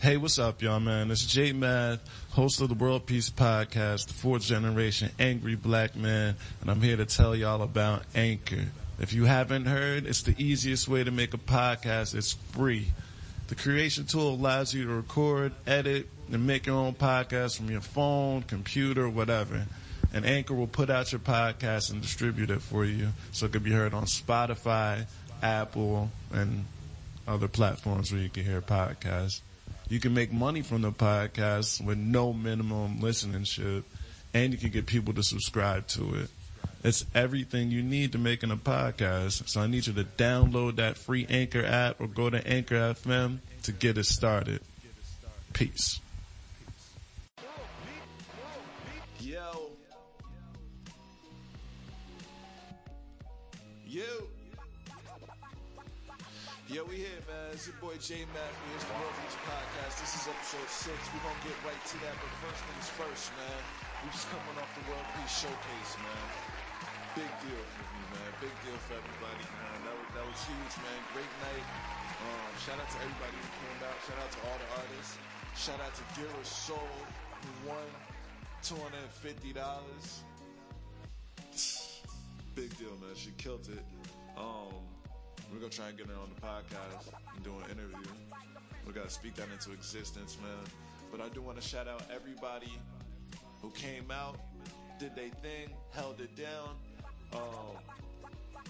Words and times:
Hey, 0.00 0.16
what's 0.16 0.38
up, 0.38 0.62
y'all, 0.62 0.80
man? 0.80 1.10
It's 1.10 1.26
J 1.26 1.52
Math, 1.52 2.00
host 2.30 2.62
of 2.62 2.70
the 2.70 2.74
World 2.74 3.04
Peace 3.04 3.28
Podcast, 3.28 4.06
the 4.06 4.14
fourth 4.14 4.40
generation 4.40 5.10
angry 5.18 5.56
black 5.56 5.94
man, 5.94 6.36
and 6.62 6.70
I'm 6.70 6.80
here 6.80 6.96
to 6.96 7.04
tell 7.04 7.36
y'all 7.36 7.60
about 7.60 8.04
Anchor. 8.14 8.64
If 8.98 9.12
you 9.12 9.26
haven't 9.26 9.66
heard, 9.66 10.06
it's 10.06 10.22
the 10.22 10.34
easiest 10.42 10.88
way 10.88 11.04
to 11.04 11.10
make 11.10 11.34
a 11.34 11.38
podcast. 11.38 12.14
It's 12.14 12.32
free. 12.32 12.86
The 13.48 13.54
creation 13.54 14.06
tool 14.06 14.30
allows 14.30 14.72
you 14.72 14.86
to 14.86 14.90
record, 14.94 15.52
edit, 15.66 16.08
and 16.32 16.46
make 16.46 16.64
your 16.64 16.76
own 16.76 16.94
podcast 16.94 17.58
from 17.58 17.70
your 17.70 17.82
phone, 17.82 18.40
computer, 18.40 19.06
whatever. 19.06 19.66
And 20.14 20.24
Anchor 20.24 20.54
will 20.54 20.66
put 20.66 20.88
out 20.88 21.12
your 21.12 21.18
podcast 21.18 21.92
and 21.92 22.00
distribute 22.00 22.48
it 22.48 22.62
for 22.62 22.86
you 22.86 23.08
so 23.32 23.44
it 23.44 23.52
can 23.52 23.62
be 23.62 23.72
heard 23.72 23.92
on 23.92 24.04
Spotify, 24.04 25.06
Apple, 25.42 26.10
and 26.32 26.64
other 27.28 27.48
platforms 27.48 28.10
where 28.10 28.22
you 28.22 28.30
can 28.30 28.46
hear 28.46 28.62
podcasts. 28.62 29.42
You 29.90 29.98
can 29.98 30.14
make 30.14 30.32
money 30.32 30.62
from 30.62 30.82
the 30.82 30.92
podcast 30.92 31.84
with 31.84 31.98
no 31.98 32.32
minimum 32.32 33.00
listenership, 33.00 33.82
and 34.32 34.52
you 34.52 34.58
can 34.58 34.70
get 34.70 34.86
people 34.86 35.12
to 35.14 35.22
subscribe 35.24 35.88
to 35.88 36.14
it. 36.14 36.30
It's 36.84 37.04
everything 37.12 37.72
you 37.72 37.82
need 37.82 38.12
to 38.12 38.18
making 38.18 38.52
a 38.52 38.56
podcast. 38.56 39.48
So 39.48 39.60
I 39.60 39.66
need 39.66 39.88
you 39.88 39.92
to 39.94 40.04
download 40.04 40.76
that 40.76 40.96
free 40.96 41.26
Anchor 41.28 41.64
app 41.64 42.00
or 42.00 42.06
go 42.06 42.30
to 42.30 42.46
Anchor 42.46 42.76
FM 42.76 43.38
to 43.64 43.72
get 43.72 43.98
it 43.98 44.06
started. 44.06 44.60
Peace. 45.54 45.98
Yo. 49.18 49.70
You. 53.88 54.28
Yo, 56.70 56.86
we 56.86 57.02
here, 57.02 57.18
man. 57.26 57.50
It's 57.50 57.66
your 57.66 57.74
boy 57.82 57.98
J 57.98 58.22
Matthew. 58.30 58.70
It's 58.78 58.86
the 58.86 58.94
World 58.94 59.10
Peace 59.18 59.34
Podcast. 59.42 59.90
This 60.06 60.22
is 60.22 60.30
episode 60.30 60.70
six. 60.70 60.94
We're 61.10 61.26
gonna 61.26 61.42
get 61.42 61.58
right 61.66 61.82
to 61.82 61.96
that, 62.06 62.14
but 62.14 62.30
first 62.46 62.62
things 62.62 62.86
first, 62.94 63.34
man. 63.34 63.58
We 64.06 64.14
just 64.14 64.30
coming 64.30 64.54
off 64.54 64.70
the 64.78 64.86
World 64.86 65.02
Peace 65.18 65.34
Showcase, 65.34 65.92
man. 65.98 66.26
Big 67.18 67.26
deal 67.42 67.58
for 67.74 67.86
me, 67.90 68.02
man. 68.14 68.30
Big 68.38 68.54
deal 68.62 68.78
for 68.86 68.94
everybody, 69.02 69.46
man. 69.50 69.82
That 69.82 69.98
was, 69.98 70.08
that 70.14 70.22
was 70.30 70.38
huge, 70.46 70.74
man. 70.78 71.00
Great 71.10 71.34
night. 71.42 71.66
Um, 72.22 72.50
shout 72.62 72.78
out 72.78 72.86
to 72.86 72.98
everybody 73.02 73.34
who 73.34 73.50
came 73.50 73.80
out. 73.90 73.98
Shout 74.06 74.18
out 74.22 74.30
to 74.30 74.40
all 74.46 74.58
the 74.62 74.70
artists. 74.78 75.18
Shout 75.58 75.82
out 75.82 75.90
to 75.90 76.06
Gira 76.14 76.44
Soul, 76.46 76.94
who 77.42 77.50
won 77.66 77.82
$250. 78.62 79.58
Big 82.54 82.70
deal, 82.78 82.94
man. 83.02 83.18
She 83.18 83.34
killed 83.42 83.66
it. 83.74 83.82
Um, 84.38 84.79
we're 85.52 85.58
gonna 85.58 85.70
try 85.70 85.88
and 85.88 85.98
get 85.98 86.06
her 86.06 86.14
on 86.14 86.28
the 86.34 86.40
podcast 86.40 87.12
and 87.34 87.44
do 87.44 87.50
an 87.50 87.70
interview. 87.70 88.10
We 88.86 88.92
gotta 88.92 89.10
speak 89.10 89.34
that 89.36 89.48
into 89.52 89.72
existence, 89.72 90.38
man. 90.42 90.50
But 91.10 91.20
I 91.20 91.28
do 91.28 91.42
want 91.42 91.60
to 91.60 91.66
shout 91.66 91.88
out 91.88 92.02
everybody 92.14 92.72
who 93.62 93.70
came 93.70 94.10
out, 94.10 94.36
did 94.98 95.14
their 95.14 95.28
thing, 95.42 95.70
held 95.92 96.20
it 96.20 96.34
down. 96.36 96.76
Um, 97.32 97.76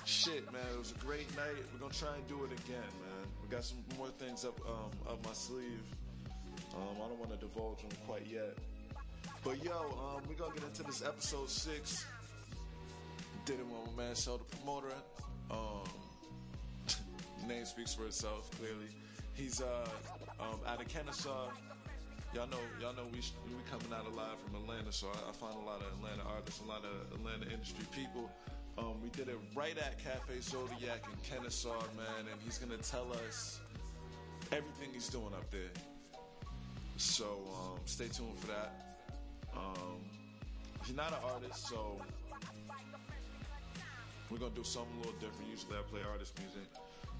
shit, 0.04 0.50
man, 0.52 0.62
it 0.72 0.78
was 0.78 0.92
a 0.92 1.04
great 1.04 1.28
night. 1.36 1.56
We're 1.72 1.80
gonna 1.80 1.94
try 1.94 2.14
and 2.14 2.26
do 2.28 2.44
it 2.44 2.52
again, 2.52 2.90
man. 3.00 3.28
We 3.42 3.48
got 3.48 3.64
some 3.64 3.78
more 3.98 4.08
things 4.08 4.44
up 4.44 4.58
um, 4.66 4.90
up 5.08 5.24
my 5.24 5.32
sleeve. 5.32 5.82
Um, 6.74 6.96
I 6.96 7.08
don't 7.08 7.18
want 7.18 7.30
to 7.32 7.36
divulge 7.36 7.80
them 7.80 7.90
quite 8.06 8.26
yet. 8.26 8.56
But 9.44 9.62
yo, 9.64 9.72
um, 9.72 10.22
we're 10.28 10.34
gonna 10.34 10.54
get 10.54 10.64
into 10.64 10.82
this 10.82 11.02
episode 11.04 11.48
six. 11.48 12.04
Did 13.44 13.60
it 13.60 13.66
with 13.66 13.96
my 13.96 14.04
man, 14.04 14.14
Sell 14.14 14.38
the 14.38 14.56
promoter. 14.56 14.92
Um, 15.50 15.88
name 17.50 17.64
speaks 17.64 17.92
for 17.92 18.06
itself. 18.06 18.50
Clearly, 18.58 18.88
he's 19.34 19.60
uh 19.60 19.88
um, 20.38 20.60
out 20.66 20.80
of 20.80 20.88
Kennesaw. 20.88 21.50
Y'all 22.32 22.46
know, 22.46 22.62
y'all 22.80 22.94
know 22.94 23.04
we 23.12 23.18
we 23.18 23.58
coming 23.68 23.92
out 23.92 24.06
alive 24.06 24.38
from 24.44 24.54
Atlanta, 24.62 24.92
so 24.92 25.08
I, 25.08 25.30
I 25.30 25.32
find 25.32 25.56
a 25.56 25.66
lot 25.66 25.80
of 25.80 25.88
Atlanta 25.98 26.22
artists, 26.30 26.60
a 26.64 26.68
lot 26.68 26.84
of 26.84 27.18
Atlanta 27.18 27.52
industry 27.52 27.84
people. 27.92 28.30
Um, 28.78 29.02
we 29.02 29.08
did 29.10 29.28
it 29.28 29.36
right 29.54 29.76
at 29.76 29.98
Cafe 29.98 30.40
Zodiac 30.40 31.02
in 31.10 31.18
Kennesaw, 31.28 31.80
man, 31.96 32.30
and 32.30 32.40
he's 32.44 32.58
gonna 32.58 32.78
tell 32.78 33.12
us 33.26 33.60
everything 34.52 34.90
he's 34.92 35.08
doing 35.08 35.34
up 35.34 35.50
there. 35.50 35.74
So 36.96 37.40
um, 37.58 37.80
stay 37.84 38.06
tuned 38.06 38.38
for 38.38 38.46
that. 38.46 39.00
Um, 39.56 39.98
he's 40.84 40.94
not 40.94 41.10
an 41.10 41.18
artist, 41.34 41.68
so 41.68 42.00
we're 44.30 44.38
gonna 44.38 44.54
do 44.54 44.62
something 44.62 44.94
a 44.94 44.98
little 44.98 45.18
different. 45.18 45.50
Usually 45.50 45.76
I 45.76 45.82
play 45.90 46.00
artist 46.08 46.38
music, 46.38 46.70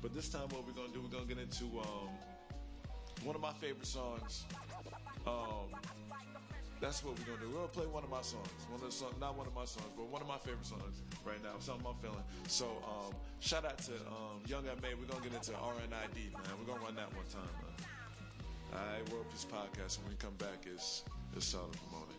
but 0.03 0.15
this 0.15 0.29
time 0.29 0.49
what 0.51 0.67
we're 0.67 0.73
gonna 0.73 0.93
do, 0.93 1.01
we're 1.01 1.13
gonna 1.13 1.27
get 1.27 1.39
into 1.39 1.65
um, 1.81 2.09
one 3.25 3.35
of 3.35 3.43
my 3.43 3.53
favorite 3.53 3.87
songs. 3.87 4.45
Um, 5.27 5.69
that's 6.81 7.05
what 7.05 7.19
we're 7.19 7.27
gonna 7.27 7.45
do. 7.45 7.49
We're 7.49 7.61
gonna 7.61 7.69
play 7.69 7.87
one 7.87 8.05
of 8.05 8.11
my 8.11 8.23
songs. 8.23 8.49
One 8.73 8.81
of 8.81 8.87
the 8.87 8.93
song, 8.93 9.13
not 9.21 9.37
one 9.37 9.47
of 9.47 9.55
my 9.55 9.67
songs, 9.67 9.93
but 9.97 10.09
one 10.09 10.23
of 10.23 10.29
my 10.29 10.39
favorite 10.39 10.65
songs 10.65 11.05
right 11.25 11.43
now. 11.45 11.61
Something 11.61 11.87
I'm 11.87 12.01
feeling. 12.01 12.25
So 12.49 12.67
um, 12.89 13.13
shout 13.41 13.65
out 13.65 13.79
to 13.85 13.93
um, 14.09 14.41
Young 14.47 14.65
M.A. 14.67 14.97
We're 14.97 15.05
gonna 15.05 15.23
get 15.23 15.35
into 15.35 15.53
RNID, 15.53 16.33
man. 16.33 16.53
We're 16.57 16.73
gonna 16.73 16.85
run 16.85 16.97
that 16.97 17.13
one 17.13 17.29
time, 17.29 17.53
man. 17.61 17.77
All 18.73 18.81
right, 18.81 19.05
World 19.13 19.27
Peace 19.31 19.45
Podcast. 19.45 20.01
When 20.01 20.09
we 20.09 20.17
come 20.17 20.35
back, 20.39 20.65
it's 20.65 21.05
is 21.37 21.45
solid 21.45 21.77
promoting. 21.85 22.17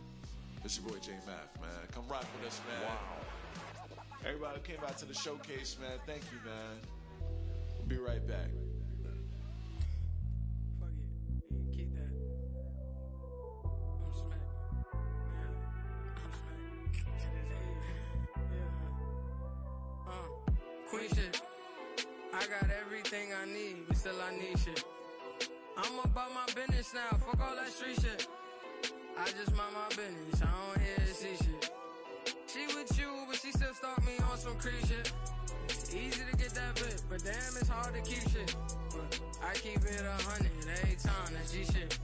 It's 0.64 0.78
your 0.78 0.88
boy 0.88 0.98
J 1.02 1.12
Math, 1.26 1.50
man. 1.60 1.82
Come 1.90 2.06
rock 2.06 2.24
with 2.38 2.46
us, 2.46 2.60
man. 2.70 2.86
Wow. 2.86 3.98
Everybody 4.24 4.60
came 4.60 4.78
out 4.86 4.96
to 4.98 5.04
the 5.04 5.14
showcase, 5.14 5.76
man. 5.80 5.98
Thank 6.06 6.22
you, 6.30 6.38
man. 6.46 6.78
Be 7.92 7.98
right 7.98 8.26
back. 8.26 8.48
Uh. 20.08 20.12
Queen 20.88 21.08
shit. 21.10 21.42
I 22.32 22.40
got 22.46 22.70
everything 22.80 23.28
I 23.34 23.44
need, 23.44 23.84
but 23.86 23.98
still 23.98 24.12
I 24.26 24.34
need 24.38 24.58
shit. 24.58 24.82
I'm 25.76 25.98
about 25.98 26.32
my 26.32 26.46
business 26.54 26.94
now. 26.94 27.18
Fuck 27.18 27.46
all 27.46 27.56
that 27.56 27.70
street 27.70 28.00
shit. 28.00 28.26
I 29.18 29.26
just 29.26 29.54
mind 29.54 29.74
my 29.74 29.88
business. 29.88 30.40
I 30.40 30.46
don't 30.46 30.80
hear 30.80 30.96
see 31.12 31.36
shit. 31.44 31.70
She 32.46 32.74
with 32.74 32.98
you, 32.98 33.10
but 33.28 33.36
she 33.36 33.52
still 33.52 33.74
stalk 33.74 34.02
me 34.06 34.12
on 34.30 34.38
some 34.38 34.54
creep 34.56 34.80
shit. 34.86 35.12
Easy 35.94 36.22
to 36.30 36.36
get 36.38 36.48
that 36.54 36.74
bit, 36.76 37.02
but 37.10 37.22
damn, 37.22 37.34
it's 37.60 37.68
hard 37.68 37.94
to 37.94 38.00
keep 38.00 38.22
shit. 38.30 38.56
I 39.44 39.52
keep 39.52 39.76
it 39.76 40.00
a 40.00 40.22
hundred 40.22 40.50
every 40.80 40.96
time, 40.96 41.34
that 41.34 41.52
G 41.52 41.64
shit. 41.64 41.98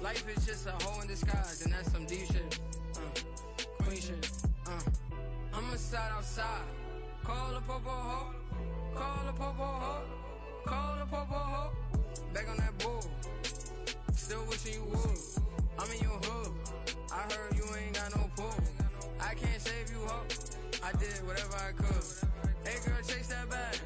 Life 0.00 0.24
is 0.36 0.46
just 0.46 0.68
a 0.68 0.70
hole 0.84 1.00
in 1.00 1.08
disguise, 1.08 1.62
and 1.64 1.74
that's 1.74 1.90
some 1.90 2.06
deep 2.06 2.26
shit. 2.26 2.60
Uh, 2.94 3.82
queen 3.82 4.00
shit. 4.00 4.30
Uh, 4.64 4.80
I'ma 5.52 5.74
side 5.74 6.12
outside. 6.12 6.62
Call 7.24 7.56
a 7.56 7.60
popo 7.60 7.90
ho. 7.90 8.34
Call 8.94 9.28
a 9.28 9.32
popo 9.32 9.64
ho. 9.64 10.02
Call 10.64 11.02
a 11.02 11.06
popo 11.06 11.34
ho. 11.34 11.70
Back 12.32 12.48
on 12.48 12.58
that 12.58 12.78
bull. 12.78 13.02
Still 14.14 14.44
wishing 14.48 14.74
you 14.74 14.84
would. 14.84 15.18
I'm 15.80 15.90
in 15.90 16.00
your 16.00 16.18
hood. 16.22 16.52
I 17.12 17.22
heard 17.22 17.56
you 17.56 17.64
ain't 17.76 17.94
got 17.94 18.14
no 18.14 18.30
pull. 18.36 18.54
I 19.20 19.34
can't 19.34 19.60
save 19.60 19.90
you, 19.90 19.98
ho. 20.06 20.22
I 20.84 20.92
did 20.92 21.26
whatever 21.26 21.56
I 21.56 21.72
could. 21.72 22.29
Hey 22.64 22.76
girl, 22.84 23.00
chase 23.06 23.28
that 23.28 23.48
bag. 23.48 23.78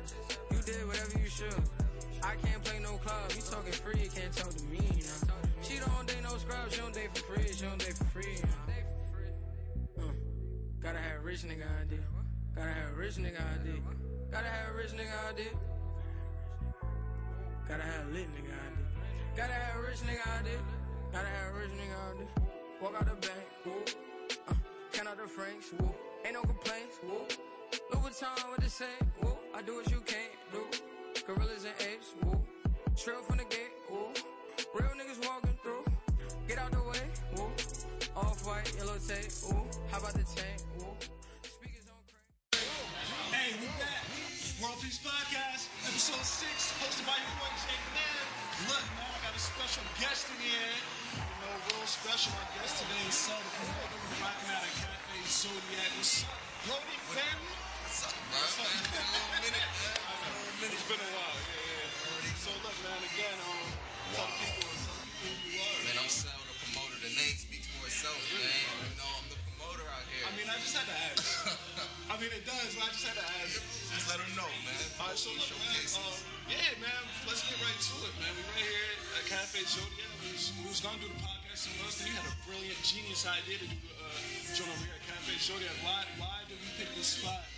You 0.50 0.60
did 0.62 0.86
whatever 0.86 1.18
you 1.18 1.28
should. 1.28 1.54
I 2.22 2.34
can't 2.36 2.62
play 2.64 2.78
no 2.80 2.96
club. 2.98 3.30
You 3.34 3.42
talking 3.42 3.72
free, 3.72 4.02
you 4.02 4.10
can't 4.10 4.32
talk 4.34 4.50
to 4.50 4.64
me. 4.64 4.80
Nah. 4.80 5.34
She 5.62 5.78
don't 5.78 6.06
date 6.06 6.22
no 6.22 6.36
scrub. 6.36 6.70
She 6.70 6.80
don't 6.80 6.94
date 6.94 7.16
for 7.16 7.24
free. 7.34 7.52
She 7.52 7.64
don't 7.64 7.78
date 7.78 7.94
for 7.96 8.04
free. 8.04 8.36
Uh, 9.98 10.12
gotta 10.80 10.98
have 10.98 11.22
rich 11.22 11.42
nigga 11.42 11.66
ID. 11.82 11.98
Gotta 12.54 12.72
have 12.72 12.96
rich 12.96 13.16
nigga 13.16 13.40
ID. 13.40 13.80
Gotta 14.30 14.48
have 14.48 14.74
rich 14.74 14.91
nigga 14.91 15.30
ID. 15.30 15.42
Gotta 17.68 17.82
have 17.82 18.12
lit 18.12 18.28
nigga 18.34 18.52
ID. 18.52 18.76
Gotta 19.36 19.52
have 19.52 19.80
rich 19.82 20.00
nigga 20.00 20.41
ID. 20.41 20.50
Gotta 21.12 21.28
have 21.28 21.54
rich 21.54 21.70
nigga 21.70 22.20
ID. 22.20 22.27
Walk 22.82 22.94
out 22.98 23.06
the 23.06 23.27
bank, 23.27 23.48
woo. 23.65 23.72
Uh, 24.48 24.54
count 24.92 25.09
out 25.09 25.16
the 25.16 25.27
francs, 25.27 25.72
woo. 25.78 25.94
Ain't 26.24 26.34
no 26.34 26.42
complaints, 26.42 26.98
woo. 27.03 27.22
Vuitton 28.15 28.51
with 28.51 28.63
the 28.63 28.71
same. 28.71 28.87
I 29.55 29.63
do 29.63 29.75
what 29.75 29.91
you 29.91 29.99
can't 30.07 30.31
do. 30.53 30.63
Gorillas 31.27 31.66
and 31.66 31.75
apes. 31.83 32.15
Trail 32.95 33.19
from 33.27 33.39
the 33.39 33.45
gate. 33.51 33.75
Real 33.91 34.95
niggas 34.95 35.19
walking 35.27 35.59
through. 35.63 35.83
Get 36.47 36.59
out 36.59 36.71
the 36.71 36.78
way. 36.78 37.03
Off 38.15 38.47
white, 38.47 38.71
yellow 38.78 38.99
tape. 39.03 39.34
How 39.91 39.99
about 39.99 40.15
the 40.15 40.22
woo. 40.78 40.95
Speakers 41.43 41.91
on. 41.91 41.99
Hey, 43.34 43.51
we 43.59 43.66
back. 43.83 44.07
World 44.63 44.78
Peace 44.78 45.03
Podcast, 45.03 45.66
episode 45.83 46.22
six, 46.22 46.71
hosted 46.78 47.03
by 47.11 47.19
your 47.19 47.34
boy 47.43 47.51
Jay 47.66 47.83
Man. 47.99 48.22
Look, 48.71 48.84
man, 48.95 49.11
I 49.11 49.19
got 49.27 49.34
a 49.34 49.43
special 49.43 49.83
guest 49.99 50.31
in 50.31 50.39
here. 50.39 50.71
You 51.19 51.27
know, 51.43 51.51
real 51.66 51.87
special. 51.91 52.31
Our 52.39 52.63
guest 52.63 52.78
today 52.78 53.11
is 53.11 53.27
rocking 54.22 54.55
out 54.55 54.63
at 54.63 54.75
Cafe 54.78 55.19
Zodiac. 55.27 55.91
What's 55.99 56.22
up, 56.22 56.39
Brody 56.63 56.99
family? 57.11 57.73
wow. 64.18 64.54
I'm 65.94 66.10
selling 66.10 66.42
promoter. 66.58 66.98
The 67.00 67.12
name 67.14 67.38
speaks 67.38 67.70
for 67.70 67.86
itself, 67.86 68.18
man. 68.34 68.44
You 68.44 68.98
know, 68.98 69.08
I'm 69.14 69.24
the 69.30 69.38
promoter 69.46 69.86
out 69.86 70.04
here. 70.10 70.26
I 70.26 70.34
mean, 70.34 70.50
I 70.50 70.58
just 70.58 70.74
had 70.74 70.84
to 70.91 70.96
ask. 71.06 71.22
I 72.12 72.18
mean, 72.18 72.34
it 72.34 72.42
does, 72.42 72.74
I 72.76 72.91
just 72.91 73.06
had 73.06 73.16
to 73.16 73.26
ask. 73.41 73.62
Just 73.62 74.10
let 74.10 74.18
them 74.18 74.28
know, 74.34 74.50
man. 74.66 74.74
All 74.98 75.08
right, 75.08 75.16
so 75.16 75.30
look, 75.32 75.54
um, 75.54 76.18
yeah, 76.50 76.74
man. 76.82 77.02
Let's 77.30 77.46
get 77.46 77.56
right 77.62 77.78
to 77.78 77.94
it, 78.10 78.14
man. 78.18 78.34
We 78.34 78.42
right 78.52 78.68
here 78.68 78.91
at 79.16 79.24
Cafe 79.30 79.64
Zodiac. 79.70 80.12
We 80.26 80.34
was 80.66 80.82
gonna 80.82 80.98
do 80.98 81.08
the 81.08 81.20
podcast 81.22 81.70
in 81.70 81.78
Boston. 81.78 82.10
You 82.10 82.18
had 82.18 82.26
a 82.26 82.36
brilliant, 82.42 82.80
genius 82.82 83.22
idea 83.24 83.62
to 83.62 83.68
do. 83.70 83.78
Uh, 83.96 84.12
joint 84.52 84.66
over 84.66 84.82
here 84.82 84.98
at 84.98 85.04
Cafe 85.06 85.30
Zodiac. 85.38 85.72
Why, 85.86 86.02
why 86.18 86.42
did 86.50 86.58
we 86.58 86.68
pick 86.74 86.91
this 86.98 87.22
spot? 87.22 87.53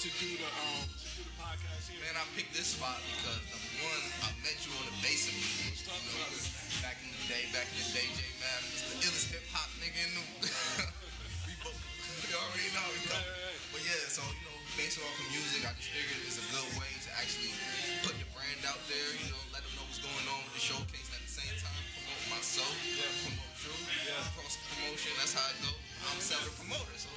To 0.00 0.08
do 0.16 0.32
the 0.32 0.48
um, 0.48 0.88
to 0.96 1.08
do 1.12 1.22
the 1.28 1.36
podcast 1.36 1.92
here? 1.92 2.00
Man, 2.00 2.16
I 2.16 2.24
picked 2.32 2.56
this 2.56 2.72
spot 2.72 2.96
because 3.04 3.36
number 3.52 3.68
one, 3.84 4.04
I 4.24 4.32
met 4.40 4.56
you 4.64 4.72
on 4.80 4.88
the 4.88 4.96
music. 5.04 5.36
Let's 5.68 5.84
talk 5.84 6.00
you 6.00 6.16
know, 6.16 6.24
about 6.24 6.40
it. 6.40 6.48
Back 6.80 6.96
in 7.04 7.12
the 7.12 7.20
day, 7.28 7.44
back 7.52 7.68
in 7.68 7.76
the 7.84 7.88
day, 7.92 8.08
J 8.16 8.20
was 8.40 8.80
the 8.80 8.96
illest 9.04 9.28
hip 9.28 9.44
hop 9.52 9.68
nigga 9.76 10.00
in 10.00 10.12
the. 10.16 10.24
we 11.44 11.52
both, 11.60 11.76
you 11.76 12.32
already 12.32 12.72
know, 12.72 12.88
you 12.96 13.12
know. 13.12 13.20
Right, 13.20 13.28
right, 13.28 13.44
right. 13.52 13.60
But 13.76 13.82
yeah, 13.84 14.00
so 14.08 14.24
you 14.24 14.40
know, 14.48 14.56
based 14.80 14.96
off 15.04 15.12
of 15.20 15.28
music, 15.36 15.68
I 15.68 15.76
just 15.76 15.92
figured 15.92 16.24
it's 16.24 16.40
a 16.40 16.46
good 16.48 16.70
way 16.80 16.88
to 17.04 17.10
actually 17.20 17.52
put 18.00 18.16
the 18.16 18.28
brand 18.32 18.64
out 18.64 18.80
there. 18.88 19.08
You 19.20 19.36
know, 19.36 19.42
let 19.52 19.60
them 19.68 19.76
know 19.76 19.84
what's 19.84 20.00
going 20.00 20.26
on 20.32 20.40
with 20.48 20.56
the 20.56 20.64
showcase, 20.64 21.12
and 21.12 21.20
at 21.20 21.28
the 21.28 21.34
same 21.44 21.56
time 21.60 21.76
promote 21.92 22.40
myself, 22.40 22.72
promote 22.72 23.52
you, 23.68 23.76
Yeah. 24.08 24.24
cross 24.32 24.56
promotion. 24.64 25.12
That's 25.20 25.36
how 25.36 25.44
it 25.52 25.60
go. 25.60 25.76
I'm 26.08 26.16
selling 26.24 26.56
promoter, 26.56 26.96
so 26.96 27.12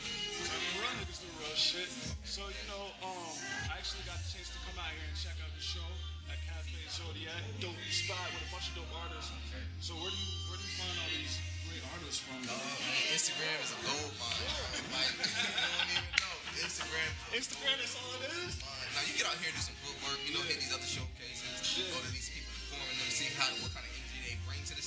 Real 0.75 0.91
niggas 0.99 1.23
do 1.23 1.29
real 1.39 1.55
shit. 1.55 1.87
So 2.33 2.41
you 2.49 2.65
know, 2.65 2.89
um, 3.05 3.29
I 3.69 3.77
actually 3.77 4.09
got 4.09 4.17
the 4.17 4.25
chance 4.25 4.49
to 4.49 4.57
come 4.65 4.73
out 4.81 4.89
here 4.89 5.05
and 5.05 5.13
check 5.13 5.37
out 5.37 5.53
the 5.53 5.61
show 5.61 5.85
at 6.33 6.41
Cafe 6.41 6.73
Zodiac. 6.89 7.37
Dope 7.61 7.77
spot 7.93 8.25
with 8.33 8.41
a 8.41 8.49
bunch 8.49 8.73
of 8.73 8.81
dope 8.81 8.89
artists. 9.05 9.29
So 9.77 9.93
where 9.93 10.09
do 10.09 10.17
you 10.17 10.33
where 10.49 10.57
do 10.57 10.65
you 10.65 10.73
find 10.81 10.97
all 10.97 11.13
these 11.13 11.37
great 11.69 11.85
artists 11.93 12.25
from? 12.25 12.41
Uh, 12.41 12.57
Instagram 13.13 13.57
is 13.61 13.77
a 13.77 13.79
gold 13.85 14.17
mine. 14.17 14.49
Like, 14.97 15.13
you 15.13 15.93
don't 15.93 15.93
even 15.93 16.09
know. 16.09 16.37
Instagram. 16.57 17.09
Instagram 17.37 17.77
is 17.85 17.93
all 18.01 18.09
it 18.17 18.25
is. 18.49 18.57
Uh, 18.65 18.81
now 18.97 19.05
you 19.05 19.13
get 19.13 19.29
out 19.29 19.37
here 19.37 19.53
and 19.53 19.57
do 19.61 19.69
some 19.69 19.77
footwork. 19.85 20.17
You 20.25 20.33
know, 20.33 20.41
hit 20.49 20.57
these 20.57 20.73
other 20.73 20.89
showcases. 20.89 21.45
Go 21.93 22.01
to 22.01 22.09
these 22.17 22.33
people 22.33 22.49
performing 22.49 22.97
them, 22.97 23.13
see 23.13 23.29
how 23.37 23.45
what 23.61 23.77
kind 23.77 23.82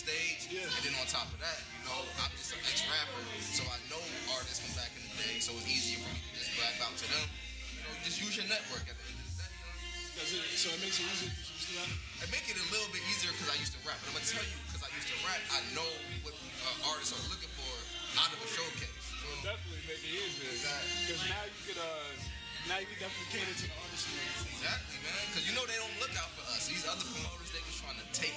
stage. 0.06 0.46
Yeah. 0.54 0.62
And 0.62 0.82
then 0.86 0.94
on 1.02 1.06
top 1.10 1.26
of 1.34 1.38
that, 1.42 1.58
you 1.74 1.82
know, 1.90 1.98
I'm 2.22 2.30
just 2.38 2.54
an 2.54 2.62
ex-rapper, 2.62 3.22
so 3.42 3.66
I 3.66 3.78
know 3.90 3.98
artists 4.38 4.62
from 4.62 4.70
back 4.78 4.94
in 4.94 5.02
the 5.02 5.14
day. 5.18 5.42
So 5.42 5.50
it's 5.58 5.66
easier 5.66 5.98
for 5.98 6.10
me 6.14 6.22
to 6.22 6.30
just 6.38 6.54
grab 6.54 6.78
out 6.86 6.94
to 6.94 7.06
them. 7.10 7.26
You 7.74 7.82
know, 7.82 7.90
just 8.06 8.22
use 8.22 8.38
your 8.38 8.46
network. 8.46 8.86
At 8.86 8.94
the 8.94 9.02
end 9.02 9.18
of 9.18 9.26
the 9.26 9.34
day, 9.42 9.50
you 9.50 9.66
know. 9.66 10.22
Does 10.22 10.30
it, 10.30 10.46
so 10.54 10.70
it 10.70 10.78
makes 10.78 11.02
it 11.02 11.10
easier 11.10 11.34
to 11.34 11.42
use 11.42 11.66
that. 11.74 11.90
I 12.22 12.24
make 12.30 12.46
it 12.46 12.54
a 12.54 12.66
little 12.70 12.86
bit 12.94 13.02
easier 13.10 13.34
because 13.34 13.50
I 13.50 13.58
used 13.58 13.74
to 13.74 13.82
rap. 13.82 13.98
But 14.06 14.14
I'm 14.14 14.22
gonna 14.22 14.30
tell 14.30 14.46
you, 14.46 14.58
because 14.70 14.84
I 14.86 14.90
used 14.94 15.10
to 15.10 15.18
rap, 15.26 15.42
I 15.50 15.60
know 15.74 15.90
what 16.22 16.38
uh, 16.38 16.90
artists 16.94 17.10
are 17.10 17.26
looking 17.26 17.50
for 17.58 17.74
out 18.22 18.30
of 18.30 18.38
a 18.38 18.48
showcase. 18.48 18.94
Definitely 19.42 19.82
make 19.90 20.00
it 20.06 20.22
easier. 20.22 20.54
Because 20.54 21.22
now 21.26 21.42
you 21.50 21.62
could 21.66 21.80
uh, 21.82 22.70
now 22.70 22.78
you 22.78 22.86
can 22.88 22.98
definitely 23.02 23.28
cater 23.34 23.54
to 23.58 23.66
the 23.66 23.74
artist. 23.74 24.06
Exactly, 24.54 25.02
man. 25.02 25.18
Because 25.34 25.44
you 25.50 25.52
know 25.58 25.66
they 25.66 25.76
don't 25.76 25.98
look 25.98 26.14
out 26.14 26.30
for 26.38 26.46
us. 26.54 26.70
These 26.70 26.86
other 26.86 27.02
promoters, 27.02 27.50
they 27.50 27.60
was 27.66 27.76
trying 27.82 27.98
to 27.98 28.06
take 28.14 28.34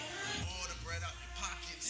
all 0.50 0.66
the 0.66 0.76
bread 0.82 1.06
out 1.06 1.14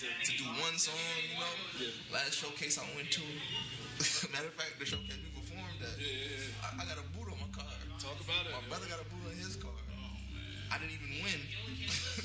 to 0.07 0.31
do 0.37 0.45
one 0.63 0.77
song, 0.79 0.95
you 1.27 1.35
know. 1.35 1.91
Last 2.13 2.39
showcase 2.39 2.79
I 2.79 2.87
went 2.95 3.11
to, 3.11 3.21
matter 4.31 4.47
of 4.47 4.55
fact, 4.55 4.79
the 4.79 4.87
showcase 4.87 5.19
we 5.19 5.27
performed 5.35 5.79
at, 5.83 5.99
Yeah. 5.99 6.63
I, 6.63 6.79
I 6.79 6.83
got 6.87 6.99
a 7.03 7.07
boot 7.11 7.27
on 7.27 7.35
my 7.43 7.51
car. 7.51 7.67
Talk 7.99 8.15
about 8.23 8.47
it. 8.47 8.55
My 8.55 8.63
brother 8.71 8.87
got 8.87 9.03
a 9.03 9.07
boot 9.11 9.27
on 9.27 9.35
his 9.35 9.59
car. 9.59 9.75
I 10.69 10.77
didn't 10.77 10.95
even 11.01 11.25
win. 11.25 11.41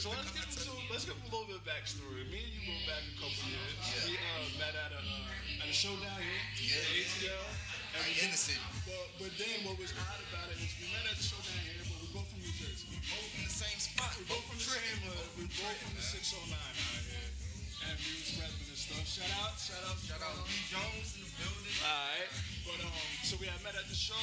So 0.05 0.13
let's 0.13 0.37
get 0.37 0.45
so 0.53 0.69
let's 0.93 1.09
give 1.09 1.17
a 1.17 1.25
little 1.33 1.49
bit 1.49 1.57
of 1.57 1.65
backstory. 1.65 2.29
Me 2.29 2.45
and 2.45 2.53
you 2.53 2.63
go 2.69 2.77
back 2.85 3.01
a 3.09 3.15
couple 3.17 3.41
years. 3.49 3.73
Yeah. 3.89 4.05
We 4.05 4.15
uh, 4.21 4.61
met 4.61 4.77
at 4.77 4.93
a 4.93 5.01
uh, 5.01 5.63
at 5.65 5.69
a 5.71 5.73
show 5.73 5.97
down 5.97 6.21
here. 6.21 6.45
Yeah. 6.61 6.77
at 6.77 7.33
ATL. 7.33 7.49
And 7.97 8.01
we 8.05 8.13
in 8.21 8.29
the 8.29 8.37
city. 8.37 8.61
But, 8.85 9.07
but 9.17 9.33
then 9.41 9.65
what 9.65 9.81
was 9.81 9.97
odd 9.97 10.21
about 10.29 10.53
it 10.53 10.61
is 10.61 10.77
we 10.77 10.93
met 10.93 11.09
at 11.09 11.17
the 11.17 11.25
show 11.25 11.41
down 11.41 11.57
here, 11.65 11.81
but 11.89 11.97
we 12.05 12.13
both 12.13 12.29
from 12.29 12.45
New 12.45 12.53
Jersey. 12.53 12.85
We 12.93 13.01
Both 13.01 13.33
in 13.33 13.49
the 13.49 13.55
same 13.55 13.79
spot. 13.81 14.13
we 14.21 14.29
both 14.29 14.45
from 14.45 14.61
the 14.61 14.69
same. 14.77 14.99
We 15.41 15.49
both 15.49 15.79
from 15.81 15.93
the 15.97 16.05
609 16.05 16.53
out 16.53 16.77
here. 17.09 17.44
And 17.85 17.97
we 18.01 18.13
was 18.17 18.33
repping 18.41 18.69
and 18.73 18.81
stuff. 18.81 19.05
Shout 19.05 19.33
out, 19.45 19.55
shout 19.61 19.85
out, 19.85 19.99
Shout 20.01 20.23
out 20.25 20.37
Lee 20.49 20.65
Jones 20.73 21.17
in 21.17 21.29
the 21.29 21.33
building. 21.37 21.77
Alright. 21.85 22.33
But 22.65 22.79
um 22.81 23.09
so 23.25 23.37
we 23.37 23.47
had 23.49 23.61
met 23.61 23.77
at 23.77 23.85
the 23.89 23.97
show, 23.97 24.17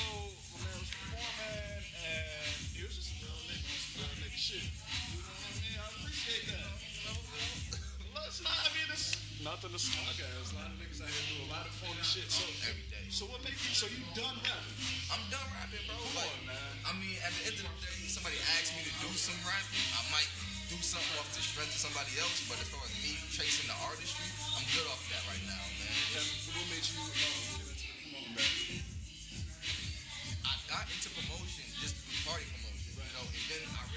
my 0.53 0.65
man 0.65 0.77
was 0.81 0.89
performing 0.89 1.85
and 2.01 2.57
he 2.73 2.81
was 2.81 2.97
just 2.97 3.13
a 3.13 3.17
real 3.21 3.37
nigga, 3.45 3.61
on 3.61 3.77
some 3.77 3.95
real 4.01 4.15
nigga 4.25 4.39
shit. 4.39 4.65
You 4.65 5.21
know 5.21 5.29
what 5.29 5.45
I 5.45 5.61
mean? 5.61 5.77
I 5.77 5.87
appreciate 5.93 6.45
that. 6.49 6.69
You 6.81 7.01
know, 7.05 7.17
well, 8.13 8.25
it's 8.25 8.41
not, 8.41 8.57
I 8.65 8.69
mean 8.73 8.89
it's 8.89 9.13
nothing 9.45 9.73
to 9.73 9.81
smug 9.81 10.17
at. 10.17 10.25
There's 10.25 10.53
a 10.53 10.57
lot 10.57 10.69
of 10.73 10.77
niggas 10.81 11.01
out 11.01 11.09
here 11.09 11.25
do 11.33 11.37
a 11.45 11.49
lot 11.53 11.65
of 11.69 11.73
phony 11.77 12.01
shit. 12.01 12.29
So 12.29 12.45
Every 12.65 12.85
day. 12.89 13.05
So 13.13 13.29
what 13.29 13.41
make 13.45 13.57
you 13.57 13.73
so 13.77 13.85
you 13.89 14.01
done 14.17 14.37
rapping? 14.41 14.77
I'm 15.13 15.23
done 15.29 15.45
rapping, 15.53 15.85
bro. 15.85 15.97
Come 15.97 16.17
like, 16.17 16.29
on, 16.29 16.53
man. 16.53 16.73
I 16.85 16.91
mean, 16.97 17.17
at 17.21 17.33
the 17.37 17.53
end 17.53 17.57
of 17.61 17.69
the 17.69 17.77
day, 17.85 18.09
somebody 18.09 18.37
asks 18.57 18.73
me 18.73 18.85
to 18.87 18.93
do 19.03 19.09
some 19.13 19.37
rapping, 19.43 19.85
I 19.97 20.01
might 20.13 20.29
do 20.71 20.79
something 20.79 21.19
off 21.19 21.27
the 21.35 21.43
strength 21.43 21.75
of 21.75 21.83
somebody 21.83 22.15
else. 22.23 22.47
But 22.47 22.55
as 22.63 22.71
far 22.71 22.79
as 22.87 22.95
me 23.03 23.19
chasing 23.27 23.67
the 23.67 23.75
artistry, 23.91 24.23
I'm 24.55 24.63
good 24.71 24.87
off 24.87 25.03
that 25.11 25.19
right 25.27 25.43
now, 25.43 25.59
man. 25.59 26.23
What 26.55 26.63
made 26.71 26.87
you 26.87 26.95
um, 27.03 27.11
into 27.11 27.67
the 27.67 27.75
promoting 28.07 28.35
back? 28.39 28.55
I 30.47 30.53
got 30.71 30.87
into 30.87 31.11
promotion 31.11 31.67
just 31.83 31.99
do 32.07 32.15
party 32.23 32.47
promotion, 32.55 32.87
you 32.95 33.03
know, 33.03 33.25
and 33.27 33.45
then 33.51 33.63
I 33.75 33.90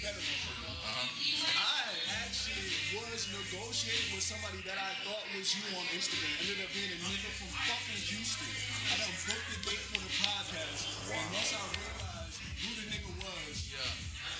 a, 0.00 0.08
I 0.08 0.08
got 0.08 0.16
an 0.16 0.24
even 0.24 0.56
better 0.64 0.80
one 0.80 1.08
for 1.12 1.20
you. 1.20 1.36
I 1.60 1.92
actually 2.24 2.72
was 2.96 3.20
negotiating 3.36 4.16
with 4.16 4.24
somebody 4.24 4.64
that 4.64 4.80
I 4.80 4.96
thought 5.04 5.24
was 5.36 5.52
you 5.52 5.60
on 5.76 5.84
Instagram. 5.92 6.32
Ended 6.40 6.64
up 6.64 6.72
being 6.72 6.88
a 6.88 7.00
nigga 7.04 7.30
from 7.36 7.52
fucking 7.68 8.00
Houston. 8.08 8.48
I 8.88 8.96
done 8.96 9.12
booked 9.28 9.48
the 9.52 9.58
date 9.60 9.84
for 9.92 10.00
the 10.00 10.12
podcast. 10.24 10.80
And 11.12 11.26
once 11.36 11.52
I 11.52 11.60
realized 11.76 12.36
who 12.64 12.70
the 12.80 12.86
nigga 12.88 13.12
was, 13.20 13.56
Yeah. 13.68 13.84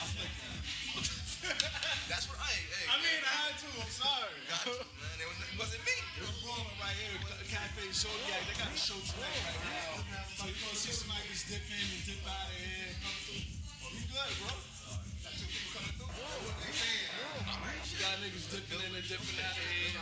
I 0.00 0.04
flicked 0.16 0.40
him. 0.40 0.56
That's 2.08 2.24
what 2.28 2.40
I. 2.40 2.52
Hey, 2.56 2.84
I 2.88 2.96
mean, 3.04 3.20
I 3.20 3.32
had 3.44 3.54
to. 3.60 3.68
I'm 3.84 3.92
sorry. 3.92 4.32
got 4.48 4.64
you, 4.64 4.80
man. 4.80 5.16
It, 5.20 5.28
was, 5.28 5.38
it 5.44 5.56
wasn't 5.60 5.82
me. 5.84 5.96
We're 6.20 6.36
rolling 6.48 6.76
right 6.80 6.96
here. 6.96 7.20
Cafe 7.52 7.84
Zodiac. 7.92 8.42
They 8.48 8.56
got 8.56 8.72
a 8.72 8.80
show 8.80 8.96
tonight 8.96 9.40
right 9.44 9.60
now. 9.68 9.92
So 10.40 10.48
you're 10.48 10.56
gonna 10.56 10.76
see 10.76 10.92
somebody 10.96 11.20
just 11.32 11.52
dip 11.52 11.64
in 11.68 11.84
and 11.84 12.02
dip 12.08 12.24
out 12.24 12.48
of 12.48 12.56
here. 12.56 12.92
You 13.92 14.04
good, 14.08 14.32
bro? 14.40 14.69
Got 18.00 18.16
niggas 18.24 18.48
dipping 18.48 18.80
in 18.80 18.96
and 18.96 19.04
dipping 19.04 19.38
out 19.44 19.52
of 19.52 19.66
here. 19.68 19.92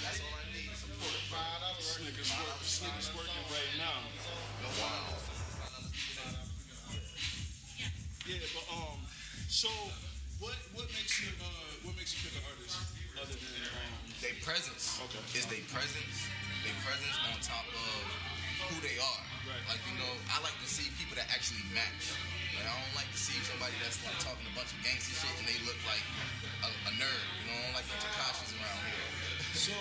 That's 0.00 0.24
all 0.24 0.34
I 0.34 0.48
need. 0.56 0.72
Support. 0.72 1.20
This 1.76 2.00
nigga's, 2.00 2.32
work, 2.32 2.58
nigga's 2.58 3.10
working 3.12 3.44
right 3.52 3.74
now. 3.76 4.08
Wow. 4.80 5.14
Yeah, 8.24 8.44
but 8.56 8.66
um, 8.72 8.98
so 9.48 9.68
what 10.40 10.56
what 10.74 10.84
makes 10.96 11.16
you 11.22 11.32
uh 11.40 11.46
what 11.84 11.96
makes 11.96 12.12
you 12.12 12.28
pick 12.28 12.36
an 12.40 12.44
artist 12.50 12.76
other 13.20 13.36
than 13.36 13.62
um 13.72 13.92
They 14.20 14.36
presence. 14.44 15.00
Okay. 15.08 15.22
Is 15.38 15.46
their 15.46 15.64
presence. 15.72 16.28
Their 16.64 16.76
presence 16.84 17.16
on 17.24 17.40
top 17.40 17.64
of 17.68 18.37
who 18.66 18.76
they 18.82 18.98
are. 18.98 19.22
Right. 19.46 19.64
Like 19.70 19.82
you 19.86 19.96
know, 19.96 20.12
I 20.34 20.42
like 20.42 20.56
to 20.60 20.68
see 20.68 20.90
people 20.98 21.14
that 21.16 21.30
actually 21.30 21.62
match. 21.72 22.12
Like 22.58 22.66
I 22.66 22.74
don't 22.74 22.96
like 22.98 23.08
to 23.08 23.20
see 23.20 23.38
somebody 23.46 23.78
that's 23.80 24.02
like 24.02 24.18
talking 24.18 24.44
a 24.50 24.54
bunch 24.58 24.74
of 24.74 24.80
gangster 24.82 25.14
shit 25.14 25.34
and 25.38 25.46
they 25.46 25.58
look 25.62 25.78
like 25.86 26.04
a, 26.66 26.70
a 26.90 26.92
nerd. 26.98 27.24
You 27.42 27.44
know, 27.48 27.54
I 27.54 27.62
don't 27.70 27.76
like 27.78 27.88
the 27.88 27.98
Tekashis 28.02 28.52
around 28.58 28.82
here. 28.82 29.08
so 29.54 29.76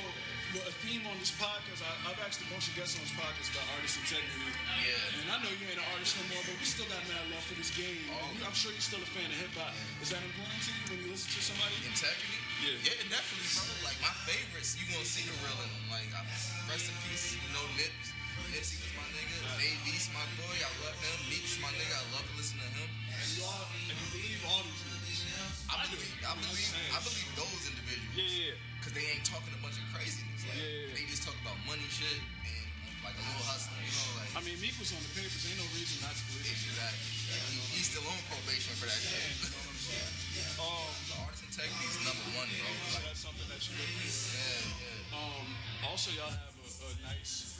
well, 0.55 0.63
a 0.63 0.71
theme 0.79 1.03
on 1.03 1.17
this 1.19 1.35
podcast 1.35 1.83
I, 1.83 1.91
I've 2.07 2.19
asked 2.23 2.39
a 2.39 2.47
bunch 2.47 2.71
of 2.71 2.73
guests 2.79 2.95
on 2.95 3.03
this 3.03 3.11
podcast 3.19 3.51
about 3.51 3.67
artist 3.75 3.99
integrity. 3.99 4.47
Yeah. 4.79 5.19
And 5.19 5.27
I 5.27 5.35
know 5.43 5.51
you 5.51 5.67
ain't 5.67 5.75
an 5.75 5.89
artist 5.91 6.15
no 6.15 6.23
more, 6.31 6.43
but 6.47 6.55
we 6.55 6.63
still 6.63 6.87
got 6.87 7.03
mad 7.11 7.19
love 7.35 7.43
for 7.43 7.59
this 7.59 7.73
game. 7.75 8.07
Oh. 8.07 8.31
And 8.31 8.47
I'm 8.47 8.55
sure 8.55 8.71
you're 8.71 8.79
still 8.79 9.03
a 9.03 9.09
fan 9.11 9.27
of 9.27 9.35
hip 9.43 9.51
hop. 9.59 9.75
Is 9.99 10.15
that 10.15 10.23
important 10.23 10.63
to 10.63 10.71
you 10.71 10.83
when 10.87 10.97
you 11.03 11.09
listen 11.11 11.27
to 11.35 11.41
somebody? 11.43 11.75
Integrity? 11.83 12.39
Yeah. 12.63 12.79
Yeah, 12.87 13.11
definitely, 13.11 13.49
bro. 13.59 13.91
Like 13.91 13.99
my 13.99 14.13
favorites, 14.23 14.79
you 14.79 14.87
gonna 14.87 15.03
see 15.03 15.27
the 15.27 15.35
real 15.43 15.59
in 15.59 15.67
them. 15.67 15.85
Like 15.91 16.09
I, 16.15 16.23
rest 16.71 16.87
in 16.87 16.95
peace, 17.11 17.35
you 17.35 17.51
know, 17.51 17.67
Nips. 17.75 18.15
Nipsey 18.53 18.77
was 18.79 18.93
my 18.95 19.07
nigga. 19.15 19.35
Dave 19.59 19.81
East, 19.91 20.09
my 20.15 20.23
boy. 20.39 20.55
I 20.59 20.71
love 20.83 20.97
him. 21.01 21.17
Meech, 21.31 21.57
my 21.59 21.71
nigga. 21.75 21.95
I 21.97 22.05
love 22.15 22.25
to 22.27 22.33
listen 22.39 22.57
to 22.61 22.69
him. 22.77 22.87
And 22.87 23.27
you 23.35 23.43
all 23.43 23.63
and 23.67 23.83
you 23.91 24.07
believe 24.15 24.41
all 24.47 24.61
these 24.63 24.83
niggas. 24.87 25.67
I 25.67 25.83
believe, 25.91 26.15
I 26.23 26.33
believe, 26.39 26.71
I 26.95 26.99
believe 27.03 27.29
those 27.35 27.63
individuals. 27.67 28.15
Yeah, 28.17 28.55
yeah. 28.55 28.81
Cause 28.83 28.93
they 28.95 29.03
ain't 29.11 29.25
talking 29.27 29.51
a 29.51 29.59
bunch 29.61 29.75
of 29.79 29.85
craziness. 29.91 30.47
Like 30.47 30.55
Yeah. 30.57 30.95
they 30.95 31.03
just 31.11 31.23
talk 31.27 31.35
about 31.43 31.59
money 31.67 31.83
shit 31.91 32.07
and 32.07 32.65
like 33.03 33.15
a 33.19 33.23
little 33.23 33.45
hustler, 33.47 33.75
you 33.83 33.91
know, 33.91 34.09
like 34.19 34.31
I 34.35 34.39
mean, 34.47 34.57
Meek 34.63 34.75
was 34.79 34.91
on 34.95 34.99
the 35.03 35.11
papers. 35.15 35.43
Ain't 35.47 35.59
no 35.59 35.67
reason 35.75 35.99
not 36.03 36.15
to 36.15 36.23
believe 36.31 36.47
it. 36.55 36.71
exactly. 36.71 37.07
He, 37.51 37.59
he's 37.79 37.87
still 37.91 38.03
on 38.07 38.19
probation 38.31 38.73
for 38.79 38.87
that 38.87 38.99
shit. 38.99 39.19
Yeah. 39.19 40.43
Um, 40.61 40.89
the 41.09 41.15
artist 41.25 41.45
integrity 41.49 41.85
is 41.89 41.97
number 42.05 42.27
one, 42.37 42.45
bro. 42.49 42.69
so 42.69 42.97
Like, 42.97 43.05
that's 43.09 43.21
something 43.25 43.47
that 43.49 43.61
you 43.61 43.73
look 43.77 43.89
for. 43.89 44.37
yeah, 44.37 44.85
yeah. 44.85 45.17
Um, 45.17 45.45
also, 45.89 46.09
y'all 46.13 46.29
have 46.29 46.53
a, 46.53 46.65
a 46.65 46.89
nice 47.09 47.57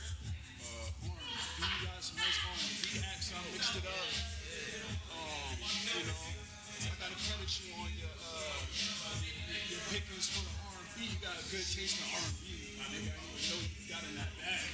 R&B. 1.57 1.85
Got 1.89 2.03
some 2.05 2.17
nice 2.21 2.37
R&B 2.37 3.01
acts. 3.01 3.33
Y'all 3.33 3.41
mixed 3.49 3.75
it 3.77 3.85
up. 3.89 4.09
Um, 5.09 5.57
you 5.57 6.05
know, 6.05 6.21
I 6.85 6.93
gotta 7.01 7.17
credit 7.17 7.49
you 7.65 7.73
on 7.81 7.89
your 7.97 8.13
uh, 8.13 8.61
your, 9.25 9.77
your 9.77 9.81
pickings 9.89 10.29
for 10.29 10.45
the 10.45 10.53
R&B. 10.53 10.97
You 11.09 11.17
got 11.17 11.33
a 11.33 11.45
good 11.49 11.65
taste 11.65 11.97
in 11.97 12.05
R&B. 12.13 12.45
I 12.77 12.85
didn't 12.93 13.09
even 13.09 13.41
know 13.49 13.57
you 13.57 13.85
got 13.89 14.03
in 14.05 14.13
that 14.21 14.31
bag. 14.37 14.65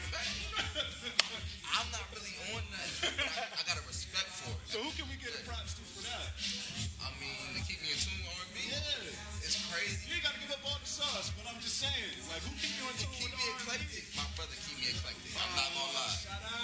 I'm 1.74 1.88
not 1.96 2.06
really 2.12 2.36
on 2.52 2.64
that. 2.76 2.90
I, 3.10 3.44
I 3.48 3.62
got 3.64 3.80
a 3.80 3.86
respect 3.88 4.30
for 4.44 4.52
it. 4.52 4.62
so 4.68 4.78
who 4.84 4.92
can 5.00 5.08
we 5.08 5.16
get 5.24 5.32
props 5.48 5.74
to 5.80 5.84
for 5.96 6.04
that? 6.06 6.28
I 7.02 7.10
mean, 7.20 7.58
to 7.58 7.62
keep 7.66 7.80
me 7.82 7.90
in 7.96 8.00
tune 8.00 8.20
with 8.28 8.36
R&B, 8.44 8.58
Yeah. 8.70 9.44
it's 9.48 9.58
crazy. 9.72 10.04
You 10.12 10.20
ain't 10.20 10.26
gotta 10.28 10.38
give 10.44 10.52
up 10.54 10.62
all 10.68 10.78
the 10.78 10.88
sauce, 10.88 11.32
but 11.40 11.48
I'm 11.50 11.58
just 11.64 11.80
saying, 11.82 12.12
like, 12.30 12.44
who 12.46 12.52
keep 12.60 12.76
you 12.78 12.86
in 12.92 12.96
To 12.96 13.08
tune 13.08 13.16
keep 13.18 13.32
with 13.32 13.40
me 13.40 13.48
R&B? 13.50 13.64
eclectic, 13.66 14.04
my 14.20 14.28
brother 14.38 14.56
keep 14.68 14.78
me 14.84 14.88
eclectic. 14.94 15.32
I'm 15.40 15.52
not 15.58 15.70
gonna 15.74 15.96
lie. 15.98 16.14
Shout 16.14 16.44
out. 16.46 16.63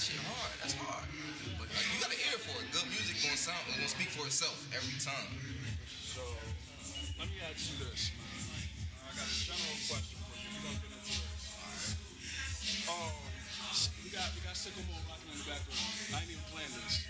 That 0.00 0.08
shit 0.16 0.24
hard, 0.32 0.52
that's 0.64 0.72
hard. 0.80 1.04
But 1.60 1.68
like, 1.76 1.84
you 1.92 2.00
got 2.00 2.08
to 2.08 2.16
ear 2.32 2.40
for 2.40 2.56
it. 2.56 2.72
Good 2.72 2.88
music 2.88 3.20
gonna 3.20 3.36
sound, 3.36 3.60
gonna 3.68 3.84
speak 3.84 4.08
for 4.16 4.24
itself 4.24 4.56
every 4.72 4.96
time. 4.96 5.28
So, 6.08 6.24
let 7.20 7.28
me 7.28 7.36
ask 7.44 7.68
you 7.68 7.84
this. 7.84 8.08
I 9.04 9.12
got 9.12 9.28
a 9.28 9.36
general 9.44 9.76
question 9.92 10.16
for 10.24 10.32
you. 10.40 10.48
We're 10.56 10.72
gonna 10.72 10.80
get 10.80 10.88
into 10.96 11.20
this. 11.20 11.44
Um, 12.88 13.12
we 14.00 14.08
got 14.08 14.32
we 14.32 14.40
got 14.40 14.56
Sicko 14.56 14.80
Mode 14.88 15.04
rocking 15.04 15.36
in 15.36 15.36
the 15.36 15.44
background. 15.52 15.92
I 16.16 16.24
ain't 16.24 16.32
even 16.32 16.48
playing 16.48 16.72
this. 16.80 17.04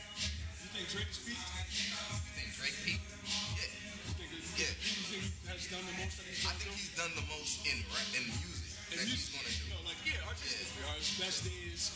You 0.58 0.68
think 0.74 0.90
Drake 0.90 1.14
speak? 1.14 1.38
You 1.38 1.94
You 1.94 2.32
think 2.42 2.50
Drake 2.58 2.74
peak? 2.82 2.98
Yeah, 3.06 3.70
think 4.18 4.34
it, 4.34 4.42
Yeah. 4.58 4.66
you 4.66 5.02
think 5.14 5.30
he 5.30 5.46
has 5.46 5.62
done 5.70 5.86
the 5.86 5.94
most 5.94 6.18
I 6.42 6.58
think 6.58 6.74
he's 6.74 6.90
done 6.98 7.14
the 7.14 7.22
most 7.30 7.62
in 7.70 7.86
rap, 7.94 8.02
in 8.18 8.26
music 8.34 8.66
And 8.90 8.98
that 8.98 9.06
you, 9.06 9.14
he's 9.14 9.30
gonna 9.30 9.46
do. 9.46 9.62
you 9.62 9.78
know, 9.78 9.82
like 9.86 10.02
yeah, 10.02 10.26
artistically, 10.26 10.82
are 10.90 10.98
his 10.98 11.14
best 11.22 11.46
days. 11.46 11.94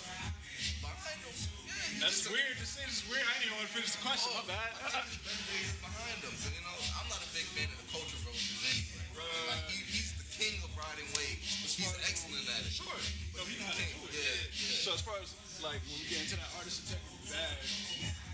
Behind 0.85 1.21
him, 1.25 1.35
yeah, 1.65 2.05
That's 2.05 2.21
weird. 2.29 2.55
This 2.61 2.77
is 2.85 3.01
weird. 3.09 3.25
I 3.25 3.33
didn't 3.41 3.49
even 3.49 3.57
want 3.59 3.69
to 3.69 3.75
finish 3.81 3.93
the 3.97 4.03
question. 4.05 4.29
Oh, 4.37 4.45
My 4.45 4.55
bad. 4.55 4.71
I 4.85 5.01
think 5.01 5.09
his 5.09 5.21
best 5.25 5.43
days 5.49 5.69
is 5.73 5.79
behind 5.81 6.19
him. 6.21 6.35
So, 6.37 6.49
you 6.53 6.63
know, 6.65 6.77
I'm 7.01 7.09
not 7.09 7.21
a 7.25 7.31
big 7.33 7.47
fan 7.57 7.69
of 7.73 7.79
the 7.81 7.89
culture 7.89 8.21
roasters 8.29 8.63
anyway. 8.69 9.01
Like, 9.49 9.65
he, 9.73 9.79
he's 9.89 10.13
the 10.21 10.27
king 10.37 10.61
of 10.67 10.71
riding 10.77 11.09
waves. 11.17 11.45
He's 11.75 11.97
excellent 12.05 12.45
at 12.53 12.63
it. 12.67 12.73
Sure. 12.75 12.93
No, 13.35 13.41
he 13.49 13.57
know 13.59 13.67
how 13.67 13.75
to 13.75 13.81
King. 13.81 13.97
do 13.99 14.11
it. 14.11 14.21
Yeah, 14.21 14.53
yeah. 14.53 14.85
So 14.85 14.93
as 14.95 15.03
far 15.03 15.17
as 15.23 15.33
like 15.65 15.81
when 15.89 15.97
we 16.03 16.07
get 16.13 16.21
into 16.23 16.37
that 16.37 16.51
artist 16.61 16.85
integrity 16.85 17.33
bag, 17.33 17.57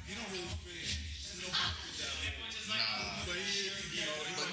he 0.08 0.12
don't 0.18 0.28
really 0.34 0.50
fit. 0.66 0.90
He 0.90 1.46
don't 1.46 1.54
fit 1.54 1.94
that. 2.02 2.14
Nah. 2.70 3.26
But 3.26 3.38
he, 3.38 3.70
you 3.96 4.04
know, 4.06 4.18
he 4.26 4.32
But 4.38 4.50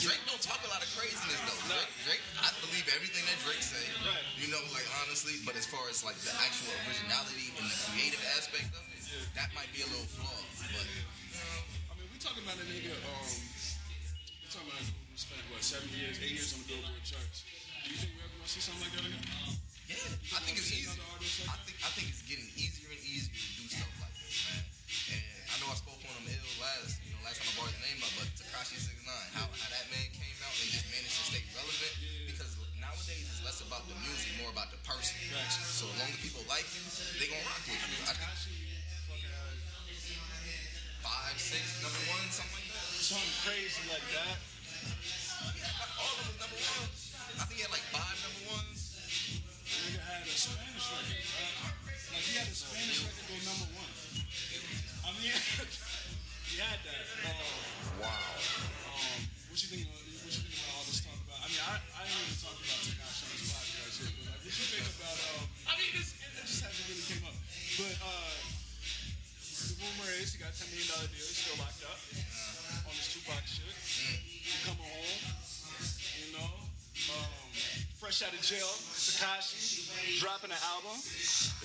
Drake 0.00 0.22
don't 0.24 0.40
talk 0.40 0.60
a 0.64 0.70
lot 0.72 0.80
of 0.80 0.88
craziness 0.96 1.40
though. 1.44 1.60
Drake, 1.68 1.92
Drake, 2.08 2.24
I 2.40 2.48
believe 2.64 2.86
everything 2.96 3.20
that 3.28 3.36
Drake 3.44 3.60
say. 3.62 3.80
Right. 4.02 4.24
You 4.40 4.48
know, 4.48 4.60
like 4.72 4.88
honestly, 5.04 5.36
but 5.44 5.54
as 5.60 5.68
far 5.68 5.84
as 5.92 6.00
like 6.02 6.16
the 6.24 6.32
that 9.40 9.48
might 9.56 9.72
be 9.72 9.80
a 9.80 9.88
little 9.88 10.04
flawed. 10.04 10.44
But 10.68 10.84
you 10.84 11.00
I 11.88 11.96
mean, 11.96 12.12
we 12.12 12.20
talking 12.20 12.44
about 12.44 12.60
a 12.60 12.66
nigga. 12.68 12.92
Um, 12.92 13.24
we 13.24 14.46
talking 14.52 14.68
about 14.68 14.84
who 14.84 15.16
spent 15.16 15.40
what 15.48 15.64
seven 15.64 15.88
years, 15.96 16.20
eight 16.20 16.36
years 16.36 16.52
on 16.52 16.60
the 16.68 16.76
Billboard 16.76 17.00
charts. 17.00 17.48
Do 17.48 17.88
you 17.88 17.96
think 17.96 18.12
we're 18.20 18.28
ever 18.28 18.36
gonna 18.36 18.52
see 18.52 18.60
something 18.60 18.84
like 18.84 19.00
that 19.00 19.08
again? 19.08 19.24
yeah, 19.88 20.36
I 20.36 20.40
think 20.44 20.60
it's 20.60 20.68
easy. 20.68 20.92
I 20.92 21.56
think 21.64 21.80
I 21.80 21.88
think 21.96 22.12
it's 22.12 22.20
getting 22.28 22.52
easier 22.52 22.69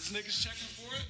Is 0.05 0.13
niggas 0.13 0.37
checking 0.37 0.69
for 0.77 0.93
it? 0.93 1.09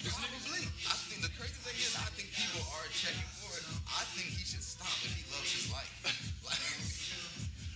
Is 0.00 0.08
niggas 0.08 0.40
Probably. 0.40 0.64
I 0.88 0.96
think 1.04 1.20
the 1.20 1.28
crazy 1.36 1.60
thing 1.60 1.76
is, 1.76 1.92
I 1.92 2.08
think 2.16 2.32
people 2.32 2.64
are 2.72 2.88
checking 2.96 3.28
for 3.44 3.52
it. 3.60 3.64
I 3.92 4.08
think 4.16 4.32
he 4.32 4.40
should 4.40 4.64
stop 4.64 4.88
if 5.04 5.12
he 5.12 5.20
loves 5.28 5.52
his 5.52 5.68
life. 5.68 5.92
like, 6.48 6.56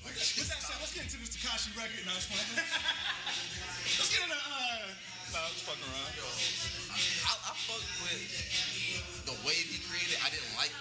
like, 0.00 0.16
he 0.16 0.40
With 0.40 0.48
that 0.48 0.64
said, 0.64 0.80
let's 0.80 0.96
get 0.96 1.04
into 1.04 1.20
this 1.20 1.36
Tekashi 1.36 1.76
record. 1.76 2.08
No, 2.08 2.16
it's 2.16 2.24
fine. 2.24 2.40
let's 2.56 4.08
get 4.16 4.24
into 4.24 4.32
uh. 4.32 5.36
Nah, 5.36 5.44
let's 5.44 5.60
fucking 5.60 5.92
around. 5.92 6.12
Yo, 6.16 6.24
I, 6.24 7.36
I 7.44 7.52
fuck 7.68 7.84
with 8.00 9.28
the 9.28 9.36
wave 9.44 9.68
he 9.68 9.76
created. 9.92 10.24
I 10.24 10.32
didn't 10.32 10.56
like. 10.56 10.72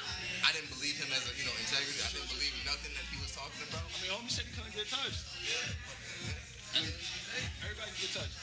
I 0.48 0.56
didn't 0.56 0.72
believe 0.72 0.96
him 1.04 1.12
as 1.12 1.28
a 1.28 1.36
you 1.36 1.44
know 1.44 1.56
integrity. 1.60 2.00
I 2.00 2.16
didn't 2.16 2.32
believe 2.32 2.56
nothing 2.64 2.96
that 2.96 3.04
he 3.12 3.20
was 3.20 3.36
talking 3.36 3.60
about. 3.68 3.84
I 3.84 3.96
mean, 4.00 4.16
homie 4.16 4.32
said 4.32 4.48
he 4.48 4.56
couldn't 4.56 4.72
get 4.72 4.88
touched. 4.88 5.36
Yeah. 5.52 6.80
And, 6.80 6.88
hey, 6.88 7.44
Everybody 7.60 7.92
can 7.92 8.08
get 8.08 8.24
touched. 8.24 8.43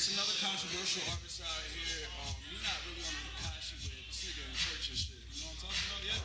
It's 0.00 0.16
another 0.16 0.32
controversial 0.40 1.04
artist 1.12 1.44
out 1.44 1.60
here. 1.76 2.08
Um, 2.24 2.32
you're 2.48 2.64
not 2.64 2.80
really 2.88 3.04
on 3.04 3.12
the 3.20 3.36
Tekashi 3.36 3.76
wave. 3.84 4.00
This 4.08 4.32
nigga 4.32 4.48
in 4.48 4.56
church 4.56 4.88
and 4.88 4.96
shit. 4.96 5.20
You 5.28 5.44
know 5.44 5.52
what 5.52 5.60
I'm 5.60 5.76
talking 5.76 5.84
about 5.92 6.02
yet? 6.08 6.20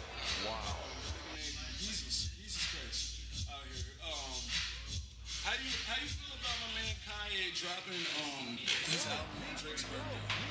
Wow. 0.48 0.80
Um, 0.80 0.96
nigga 1.36 1.60
named 1.60 1.76
Jesus, 1.76 2.32
Jesus 2.40 2.64
Christ 2.72 3.20
out 3.52 3.68
here. 3.68 4.00
Um, 4.00 4.40
how 5.44 5.60
do 5.60 5.64
you 5.68 5.76
how 5.92 6.00
do 6.00 6.08
you 6.08 6.14
feel 6.16 6.40
about 6.40 6.56
my 6.56 6.72
man 6.72 6.96
Kanye 7.04 7.52
dropping 7.52 8.00
um 8.24 8.56
his 8.64 9.04
album 9.12 9.44
Drake's 9.60 9.84
birthday? 9.84 10.45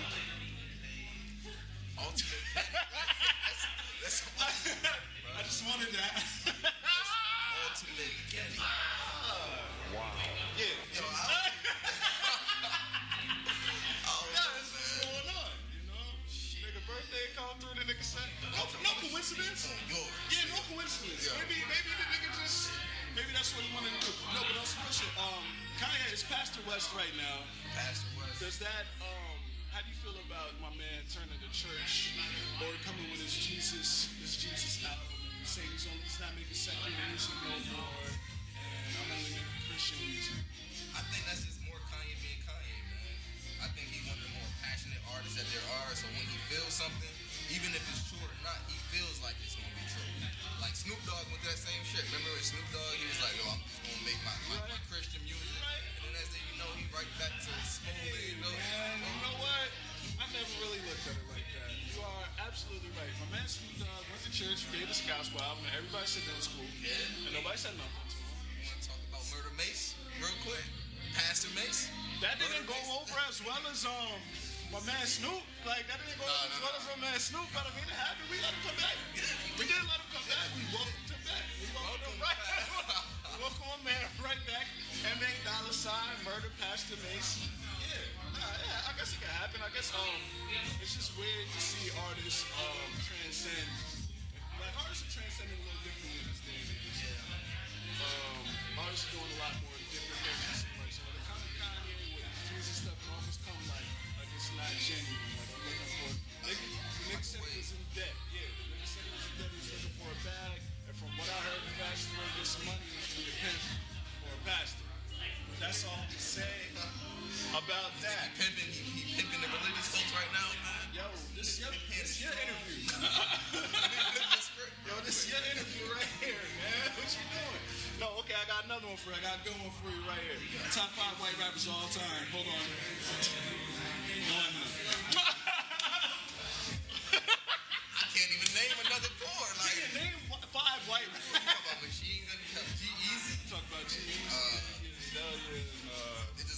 man 74.87 75.07
Snoop, 75.07 75.43
like 75.64 75.88
that 75.88 75.99
didn't 76.05 76.21
go 76.21 76.29
nah, 76.29 76.45
as 76.45 76.61
well 76.61 76.75
as 76.76 76.85
man 77.00 77.19
Snoop. 77.19 77.49
But 77.57 77.64
I 77.64 77.73
mean, 77.73 77.88
it 77.88 77.97
happened. 77.97 78.29
We 78.31 78.37
let 78.41 78.53
him 78.53 78.61
come 78.69 78.76
back. 78.76 78.84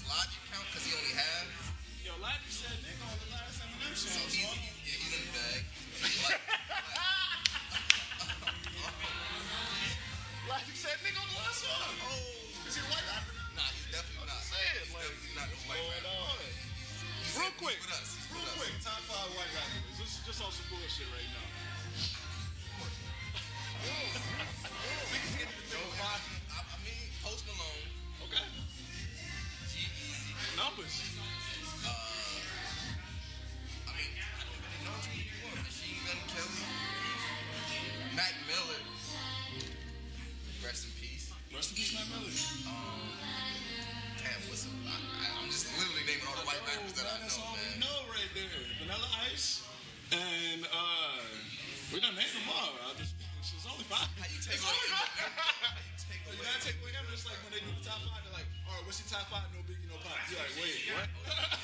Logic 0.06 0.38
count? 0.54 0.62
Because 0.70 0.86
he 0.86 0.94
only 0.94 1.18
had. 1.18 1.50
Yo, 2.06 2.14
Logic 2.22 2.46
said 2.46 2.78
nigga 2.86 3.02
on 3.02 3.18
the 3.18 3.26
last 3.34 3.58
Eminem. 3.58 3.90
So 3.98 4.06
he's, 4.30 4.38
yeah, 4.38 4.54
he's 4.86 5.18
in 5.18 5.26
the 5.26 5.34
bag. 5.34 5.66
Logic 10.50 10.76
said 10.78 10.94
nigga 11.02 11.18
on 11.18 11.26
the 11.26 11.38
last 11.42 11.66
one. 11.66 11.98
Oh. 12.06 12.70
Is 12.70 12.78
he 12.78 12.82
a 12.82 12.84
white 12.86 13.02
rapper? 13.10 13.34
Nah, 13.58 13.66
he's 13.74 13.90
definitely 13.90 14.30
not. 14.30 14.42
Saying, 14.46 14.86
he's 14.86 14.94
like, 14.94 15.10
definitely 15.10 15.38
not 15.38 15.50
a 15.50 15.58
white 15.66 15.82
rapper. 15.90 16.14
Real 17.36 17.52
quick, 17.58 17.76
real 17.82 18.46
quick, 18.56 18.72
top 18.80 19.02
five 19.10 19.28
white 19.34 19.50
rappers. 19.52 19.98
This 19.98 20.08
is 20.08 20.22
just 20.22 20.38
on 20.40 20.52
some 20.54 20.70
bullshit 20.70 21.10
right 21.12 21.28
now. 21.34 21.45
what's 58.86 59.02
your 59.02 59.10
top 59.10 59.26
five? 59.26 59.50
No 59.50 59.66
biggie, 59.66 59.82
no 59.90 59.98
pop. 59.98 60.14
You're 60.30 60.38
like, 60.38 60.54
wait, 60.62 60.78
what? 60.94 61.10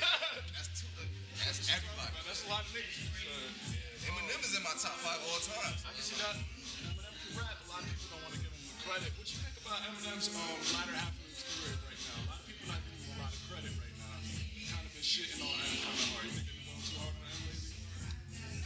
that's 0.59 0.75
too. 0.75 0.91
That's, 1.39 1.63
that's 1.63 1.71
everybody. 1.71 2.11
That's 2.27 2.43
a 2.43 2.49
lot 2.51 2.67
of 2.67 2.75
niggas. 2.75 3.07
Uh, 3.23 4.11
Eminem 4.11 4.39
is 4.43 4.51
in 4.59 4.63
my 4.67 4.75
top 4.75 4.99
five 4.99 5.23
all 5.31 5.39
time. 5.39 5.71
I 5.87 5.91
just 5.95 6.11
you 6.11 6.19
know, 6.19 6.35
Eminem 6.35 7.15
can 7.15 7.31
rap. 7.39 7.55
A 7.63 7.67
lot 7.71 7.79
of 7.79 7.87
people 7.87 8.11
don't 8.11 8.23
want 8.27 8.35
to 8.35 8.43
give 8.43 8.51
him 8.51 8.75
credit. 8.83 9.15
What 9.15 9.27
you 9.31 9.39
think 9.39 9.55
about 9.63 9.79
Eminem's 9.87 10.27
um, 10.35 10.59
latter 10.75 10.95
half 10.99 11.15
of 11.15 11.23
his 11.23 11.39
career 11.47 11.79
right 11.87 11.95
now? 11.95 12.19
A 12.19 12.27
lot 12.27 12.39
of 12.43 12.45
people 12.51 12.67
not 12.67 12.79
giving 12.83 13.07
him 13.07 13.15
a 13.15 13.19
lot 13.23 13.31
of 13.31 13.39
credit 13.47 13.71
right 13.79 13.95
now. 14.03 14.15
He 14.27 14.67
kind 14.67 14.83
of 14.83 14.91
been 14.91 15.07
shitting 15.07 15.39
on 15.39 15.55
Eminem. 15.63 15.95
kind. 15.95 16.27
You 16.27 16.43
think 16.43 16.59
they're 16.59 16.83
too 16.83 16.99
hard 16.99 17.15
on 17.15 17.23
him 17.23 17.39
lately? 17.47 17.79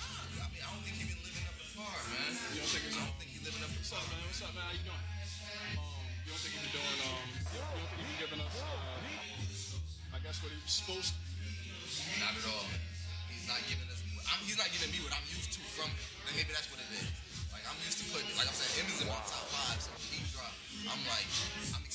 Nah, 0.01 0.41
I 0.41 0.49
mean, 0.49 0.65
I 0.65 0.69
don't 0.73 0.81
think 0.81 0.97
he's 0.97 1.13
been 1.13 1.21
living 1.21 1.45
up 1.45 1.57
to 1.61 1.67
par, 1.77 1.93
man. 2.09 2.33
You 2.57 2.65
don't 2.65 2.73
think 2.73 2.89
it's? 2.89 2.97
I 2.97 3.05
don't 3.05 3.17
think 3.21 3.29
he's 3.37 3.45
living 3.45 3.61
up 3.61 3.69
to 3.69 3.81
par. 3.85 4.01
What's 4.01 4.01
up, 4.01 4.09
man? 4.09 4.25
What's 4.25 4.41
up, 4.41 4.53
man? 4.57 4.86
That's 10.27 10.43
what 10.43 10.51
he 10.51 10.59
was 10.59 10.75
supposed 10.75 11.15
to 11.15 11.23
be. 11.39 11.47
Not 12.19 12.35
at 12.35 12.43
all. 12.51 12.67
He's 13.31 13.47
not 13.47 13.63
giving 13.71 13.87
us. 13.87 14.03
I'm, 14.27 14.43
he's 14.43 14.59
not 14.59 14.67
giving 14.75 14.91
me 14.91 14.99
what 14.99 15.15
I'm 15.15 15.23
used 15.31 15.55
to 15.55 15.63
from. 15.71 15.87
Maybe 16.35 16.51
that's 16.51 16.67
what 16.67 16.83
it 16.83 16.91
is. 16.99 17.07
Like 17.47 17.63
I'm 17.63 17.79
used 17.87 18.03
to 18.03 18.11
putting. 18.11 18.27
Like 18.35 18.51
I'm 18.51 18.59
saying, 18.59 18.75
him 18.75 18.91
is 18.91 18.99
in 18.99 19.07
my 19.07 19.23
top 19.23 19.47
five. 19.55 19.79
So 19.79 19.87
he 20.11 20.19
dropped. 20.35 20.59
I'm 20.83 20.99
like, 21.07 21.23
I'm 21.71 21.86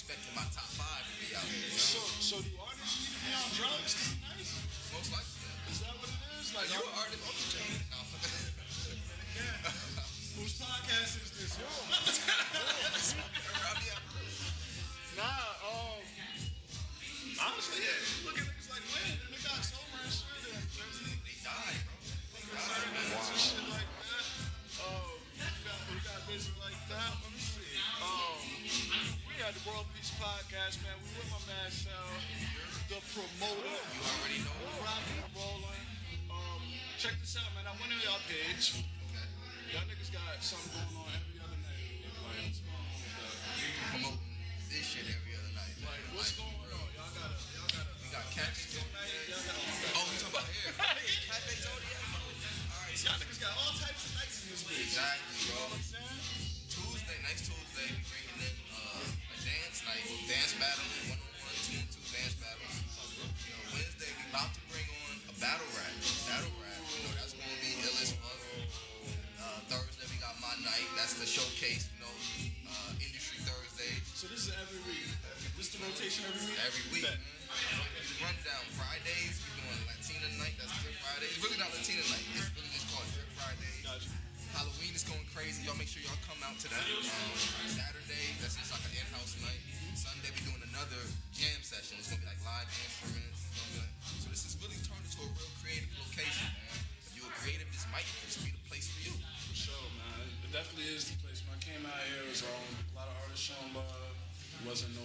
wasn't 104.72 104.96
no 104.96 105.04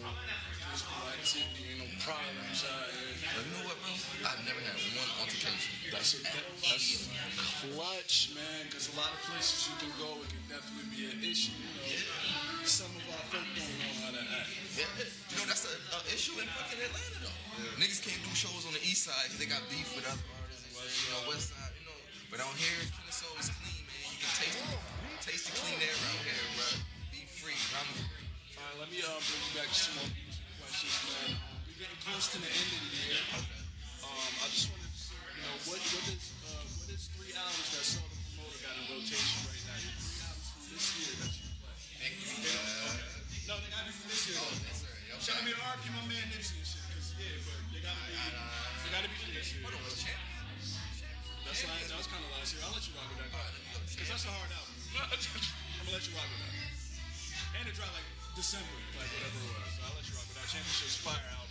physical 0.72 0.96
activity, 1.12 1.76
no 1.76 1.84
problems 2.00 2.64
here. 2.64 3.20
You 3.20 3.52
know 3.52 3.68
what, 3.68 3.76
bro? 3.84 3.92
I've 4.24 4.40
never 4.48 4.64
had 4.64 4.80
one 4.96 5.12
altercation. 5.20 5.76
That's 5.92 6.16
a, 6.16 6.24
that's 6.24 7.12
clutch, 7.76 8.32
man. 8.32 8.72
Because 8.72 8.88
a 8.88 8.96
lot 8.96 9.12
of 9.12 9.20
places 9.28 9.68
you 9.68 9.76
can 9.76 9.92
go, 10.00 10.24
it 10.24 10.32
can 10.32 10.40
definitely 10.48 10.88
be 10.88 11.12
an 11.12 11.20
issue. 11.20 11.52
You 11.84 12.00
know, 12.00 12.64
some 12.64 12.96
of 12.96 13.04
our 13.12 13.20
folk 13.28 13.44
don't 13.44 13.76
know 13.76 13.92
how 14.08 14.16
to 14.16 14.24
act. 14.40 14.56
Yeah, 14.80 14.88
you 15.04 15.36
know 15.36 15.52
that's 15.52 15.68
an 15.68 15.76
issue 16.16 16.40
in 16.40 16.48
fucking 16.48 16.80
Atlanta 16.88 17.28
though. 17.28 17.76
Niggas 17.76 18.00
can't 18.08 18.24
do 18.24 18.32
shows 18.40 18.64
on 18.64 18.72
the 18.72 18.84
east 18.88 19.04
side 19.04 19.20
'cause 19.28 19.36
they 19.36 19.52
got 19.52 19.68
beef 19.68 19.92
with 20.00 20.08
other 20.08 20.24
artists. 20.40 20.64
You 20.80 21.12
know, 21.12 21.28
west 21.28 21.52
side, 21.52 21.76
you 21.76 21.84
know. 21.84 22.00
But 22.32 22.40
out 22.40 22.56
here, 22.56 22.88
Kennesaw 23.04 23.36
is 23.36 23.52
clean, 23.52 23.84
man. 23.84 24.16
You 24.16 24.20
can 24.24 24.32
taste 24.32 24.64
it, 24.64 24.80
taste 25.28 25.44
the 25.52 25.60
clean 25.60 25.84
air 25.84 25.92
out 25.92 26.24
here, 26.24 26.48
bro. 26.56 26.97
Let 28.78 28.94
me 28.94 29.02
uh, 29.02 29.10
bring 29.10 29.42
you 29.42 29.54
back 29.58 29.74
to 29.74 29.80
some 29.90 29.98
more 29.98 30.06
questions, 30.62 30.94
man. 31.10 31.34
We're 31.66 31.82
getting 31.82 31.98
close 31.98 32.30
to 32.30 32.38
the 32.38 32.46
end 32.46 32.70
of 32.78 32.82
the 32.86 32.94
year. 32.94 33.26
Um, 34.06 34.34
I 34.38 34.46
just 34.54 34.70
wanted 34.70 34.86
to 34.86 34.94
see, 34.94 35.18
you 35.18 35.42
know, 35.42 35.58
what 35.66 35.82
what 35.82 36.06
is 36.14 36.30
uh, 36.46 36.62
what 36.62 36.86
is 36.94 37.10
three 37.18 37.34
albums 37.34 37.74
that 37.74 37.82
Sell 37.82 38.06
the 38.06 38.22
Promoter 38.38 38.62
got 38.62 38.78
in 38.78 38.86
rotation 38.94 39.50
right 39.50 39.66
now? 39.66 39.82
Your 39.82 39.98
three 39.98 40.22
albums 40.22 40.46
from 40.54 40.62
this 40.78 40.86
year 40.94 41.10
that 41.10 41.34
you 41.42 41.50
play. 41.58 41.74
No, 43.50 43.58
they 43.66 43.70
gotta 43.74 43.90
be 43.90 43.98
from 43.98 44.10
this 44.14 44.22
year. 44.30 44.38
though. 44.46 44.62
Yes, 44.62 44.78
sir. 44.86 44.94
Yo, 45.10 45.14
Shout 45.26 45.42
out 45.42 45.50
to 45.50 45.58
RP, 45.58 45.86
my 45.98 46.06
man 46.06 46.26
Nipsey 46.30 46.62
and 46.62 46.70
shit. 46.70 46.86
Cause, 46.94 47.18
yeah, 47.18 47.34
but 47.50 47.58
they 47.74 47.82
gotta 47.82 47.98
be, 47.98 48.14
they 48.14 48.90
gotta 48.94 49.10
be 49.10 49.18
from 49.18 49.34
this 49.34 49.58
year. 49.58 49.66
What's 49.66 50.06
champ? 50.06 50.22
That's 51.50 51.66
like, 51.66 51.82
that 51.82 51.98
was 51.98 52.06
kind 52.14 52.22
of 52.22 52.30
last 52.30 52.54
year. 52.54 52.62
I'll 52.62 52.78
let 52.78 52.86
you 52.86 52.94
rock 52.94 53.10
with 53.10 53.26
that. 53.26 53.34
Because 53.90 54.06
that's 54.06 54.30
a 54.30 54.34
hard 54.38 54.54
album. 54.54 54.78
I'm 55.02 55.82
gonna 55.82 55.98
let 55.98 56.06
you 56.06 56.14
rock 56.14 56.30
with 56.30 56.46
that. 56.46 56.62
And 57.58 57.66
it 57.66 57.74
dropped 57.74 57.98
like 57.98 58.17
December, 58.38 58.70
like 58.94 59.10
whatever 59.18 59.40
it 59.42 59.50
was. 59.50 59.74
I'll 59.82 59.98
let 59.98 60.06
you 60.06 60.14
rock 60.14 60.30
with 60.30 60.38
that. 60.38 60.46
Championship's 60.46 61.02
Fire 61.02 61.26
album. 61.34 61.47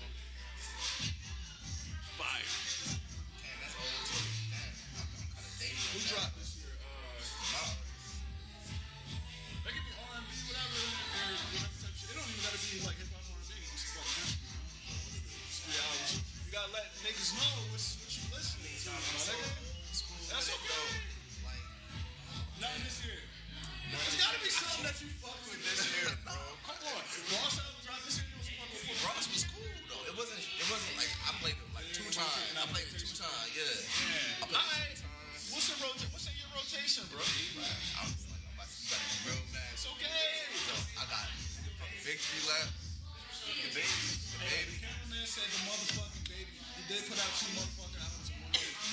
Baby. 43.76 43.92
Baby. 44.40 44.74
cameraman 44.80 45.28
said 45.28 45.44
the 45.52 45.60
motherfucking 45.68 46.24
baby. 46.32 46.48
He 46.48 46.82
did 46.88 47.04
put 47.12 47.20
out 47.20 47.28
two 47.36 47.52
motherfucking 47.60 48.00
albums. 48.00 48.32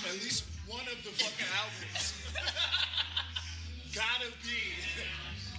At 0.04 0.19
least 0.19 0.43
one 0.67 0.84
of 0.91 1.00
the 1.08 1.12
fucking 1.24 1.52
albums. 1.56 2.19
Gotta 3.96 4.28
be. 4.43 4.60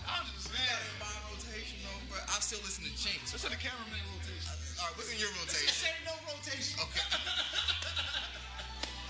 I'm 0.05 0.29
just 0.37 0.53
in 0.53 0.97
my 1.01 1.09
rotation 1.33 1.81
though, 1.89 2.05
but 2.13 2.21
I 2.29 2.37
still 2.45 2.61
listen 2.69 2.85
to 2.85 2.93
Chinks. 3.01 3.33
What's 3.33 3.49
in 3.49 3.57
the 3.57 3.63
cameraman 3.65 4.05
rotation? 4.13 4.45
All 4.77 4.93
right, 4.93 4.97
what's 5.01 5.09
in 5.09 5.17
your 5.17 5.33
rotation? 5.41 5.73
This 5.73 5.89
ain't 5.89 6.05
no 6.05 6.13
rotation. 6.29 6.77
Okay. 6.85 7.09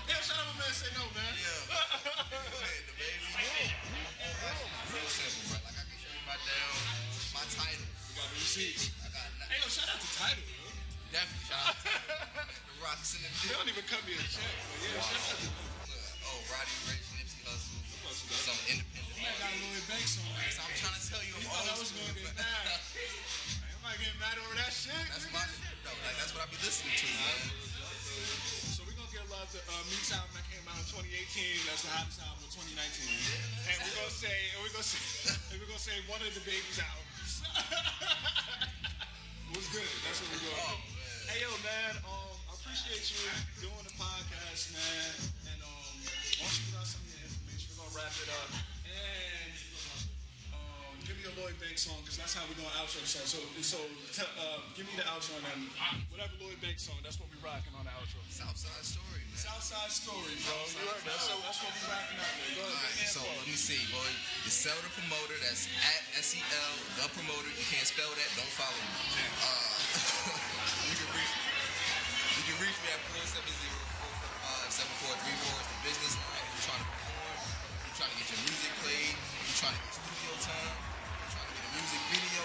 Yeah, 0.07 0.15
shout 0.23 0.39
out 0.39 0.47
my 0.55 0.63
man. 0.63 0.71
Say 0.71 0.95
no, 0.95 1.03
man. 1.11 1.27
Yeah. 1.35 1.75
Man, 1.75 2.71
DaBaby. 2.87 3.67
Real 4.95 5.11
simple, 5.11 5.43
bro. 5.51 5.59
Like 5.67 5.75
I 5.75 5.83
can 5.83 5.97
show 5.99 6.07
you 6.07 6.23
my 6.23 6.39
down, 6.39 6.71
my 7.35 7.43
Tidal. 7.51 7.83
We 7.83 8.11
got 8.15 8.31
the 8.31 8.39
receipts. 8.39 8.95
I 9.45 9.53
Hey, 9.53 9.61
yo, 9.61 9.67
shout 9.69 9.85
out 9.93 10.01
to 10.01 10.09
Tidal, 10.17 10.41
yo. 10.41 10.65
definitely 11.13 11.45
shout 11.45 11.61
out 11.69 11.77
to 11.77 11.89
the 12.65 12.75
rocks 12.81 13.13
in 13.13 13.21
the 13.21 13.29
They 13.45 13.53
don't 13.53 13.69
even 13.69 13.85
cut 13.85 14.01
me 14.09 14.17
a 14.17 14.25
check, 14.25 14.41
but 14.41 14.81
yeah, 14.81 14.97
shout 15.05 15.21
out 15.21 15.39
to 15.45 15.49
Oh, 16.25 16.41
Roddy 16.49 16.73
Ricch, 16.89 17.05
Nipsey 17.21 17.45
Hussle, 17.45 17.77
some 18.41 18.57
independent. 18.65 19.13
Man 19.21 19.29
got 19.37 19.53
Lloyd 19.61 19.85
Banks 19.85 20.17
on 20.17 20.25
that. 20.33 20.49
So 20.49 20.61
I'm 20.65 20.73
trying 20.73 20.97
to 20.97 21.03
tell 21.05 21.21
you, 21.21 21.33
I'm 21.37 21.45
thought 21.45 21.69
I 21.69 21.75
was 21.77 21.93
gonna 21.93 22.17
get 22.17 22.25
but- 22.33 22.41
mad. 22.41 22.65
I 22.73 23.77
might 23.85 24.01
get 24.01 24.17
mad 24.17 24.33
over 24.41 24.55
that 24.57 24.73
shit. 24.73 24.97
That's 25.13 25.29
my 25.29 25.45
shit, 25.45 25.77
though. 25.85 25.93
Like 26.01 26.17
that's 26.17 26.33
what 26.33 26.41
I 26.41 26.49
be 26.49 26.57
listening 26.65 26.97
to, 26.97 27.05
man. 27.05 27.37
So 28.73 28.81
we're 28.89 28.97
gonna 28.97 29.13
give 29.13 29.29
love 29.29 29.45
to 29.53 29.61
uh, 29.61 29.83
Meek's 29.93 30.09
album 30.09 30.33
that 30.33 30.45
came 30.49 30.65
out 30.65 30.81
in 30.81 30.89
2018. 30.89 31.69
That's 31.69 31.85
the 31.85 31.93
hottest 31.93 32.17
album 32.25 32.41
of 32.41 32.49
2019. 32.49 32.73
And 33.69 33.77
we're 33.85 33.93
gonna 34.01 34.09
say, 34.09 34.33
and 34.57 34.65
we're 34.65 34.73
gonna 34.73 34.89
say, 34.89 34.97
and 35.53 35.61
we're 35.61 35.69
gonna 35.69 35.85
say 35.85 35.93
one 36.09 36.17
of 36.25 36.33
DaBaby's 36.33 36.81
albums. 36.81 37.45
good. 39.75 39.83
That's 40.07 40.23
what 40.23 40.31
we're 40.31 40.39
doing. 40.39 40.79
Hey 41.27 41.43
yo, 41.43 41.51
man. 41.59 41.99
Um, 42.07 42.31
I 42.47 42.55
appreciate 42.55 43.11
you 43.11 43.27
doing 43.59 43.83
the 43.83 43.91
podcast, 43.99 44.71
man. 44.71 45.11
And 45.51 45.59
um, 45.67 45.91
once 46.39 46.63
you 46.63 46.71
get 46.71 46.79
out 46.79 46.87
some 46.87 47.03
of 47.03 47.11
your 47.11 47.19
information, 47.27 47.75
we're 47.75 47.83
gonna 47.83 47.99
wrap 47.99 48.15
it 48.15 48.31
up. 48.39 48.55
And 48.87 49.24
give 51.05 51.17
me 51.21 51.25
a 51.29 51.33
Lloyd 51.37 51.53
Banks 51.61 51.85
song, 51.85 52.01
cause 52.01 52.17
that's 52.17 52.33
how 52.33 52.41
we're 52.49 52.57
gonna 52.57 52.73
outro 52.81 52.97
the 52.97 53.05
song. 53.05 53.29
So, 53.29 53.37
so 53.61 53.77
tell, 54.09 54.29
uh, 54.41 54.65
give 54.73 54.89
me 54.89 54.97
the 54.97 55.05
outro 55.05 55.37
and 55.37 55.45
then 55.45 55.61
whatever 56.09 56.33
Lloyd 56.41 56.57
Banks 56.65 56.89
song. 56.89 56.97
That's 57.05 57.21
what 57.21 57.29
we're 57.29 57.45
rocking 57.45 57.71
on 57.77 57.85
the 57.85 57.93
outro. 57.93 58.17
Southside 58.33 58.81
Story, 58.81 59.21
man. 59.21 59.37
Southside 59.37 59.93
Story, 59.93 60.33
bro. 60.49 60.57
You 60.65 60.81
heard 60.89 61.05
that? 61.05 61.21
So 61.21 61.37
that's 61.45 61.61
what 61.61 61.69
we're 61.77 61.93
rocking 61.93 62.17
out. 62.17 62.33
Go 62.57 62.65
ahead. 62.65 62.73
Alright, 62.73 63.05
so 63.05 63.21
let 63.21 63.45
me 63.45 63.53
see, 63.53 63.77
boy. 63.93 64.09
The 64.49 64.51
sell 64.51 64.77
the 64.81 64.89
promoter. 64.97 65.37
That's 65.45 65.69
at 65.77 66.01
S-E-L, 66.25 66.73
the 66.97 67.05
promoter. 67.13 67.53
You 67.53 67.65
can't 67.69 67.85
spell 67.85 68.09
that. 68.09 68.29
Don't 68.33 68.53
follow 68.57 68.81
me. 68.81 68.89
Uh, 69.45 69.53
you 70.89 70.95
can 70.97 71.09
reach 71.13 71.33
you 72.35 72.43
can 72.49 72.57
reach 72.65 72.77
me 72.81 72.89
at 72.91 73.01
470-445-7434. 73.13 74.73
It's 74.73 75.69
the 75.69 75.79
business 75.85 76.13
line. 76.17 76.45
If 76.45 76.49
you're 76.49 76.65
trying 76.65 76.83
to 76.83 76.89
perform, 76.89 77.37
you're 77.45 77.95
trying 77.95 78.11
to 78.11 78.17
get 78.19 78.27
your 78.27 78.41
music 78.43 78.71
played, 78.83 79.15
you're 79.15 79.59
trying 79.61 79.77
to 79.77 79.94
video, 82.11 82.43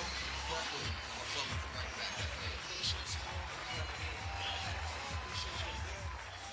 fuck 0.49 0.67
with 0.73 0.89
me. 0.89 0.93
I'm 0.95 1.27
fuck 1.37 1.49
with 1.51 1.61
you 1.61 1.71
right 1.77 1.93
back. 2.01 2.17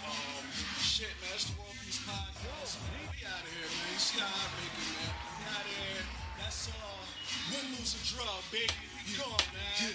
Um, 0.08 0.44
shit, 0.82 1.14
man. 1.22 1.32
It's 1.36 1.46
the 1.48 1.56
World 1.60 1.76
Peace 1.84 2.02
Podcast. 2.04 2.80
We 2.92 3.24
out 3.28 3.44
of 3.44 3.52
here, 3.52 3.70
man. 3.70 3.88
You 3.94 4.00
see 4.00 4.20
how 4.20 4.28
I 4.28 4.48
make 4.60 4.76
it, 4.76 4.88
man. 4.92 5.12
We 5.40 5.44
out 5.48 5.64
of 5.64 5.72
here. 5.72 6.04
That's 6.40 6.70
all. 6.74 7.04
Win, 7.52 7.66
lose, 7.80 7.96
or 7.96 8.04
draw, 8.12 8.40
baby. 8.52 8.72
We 9.06 9.16
gone, 9.16 9.48
man. 9.56 9.94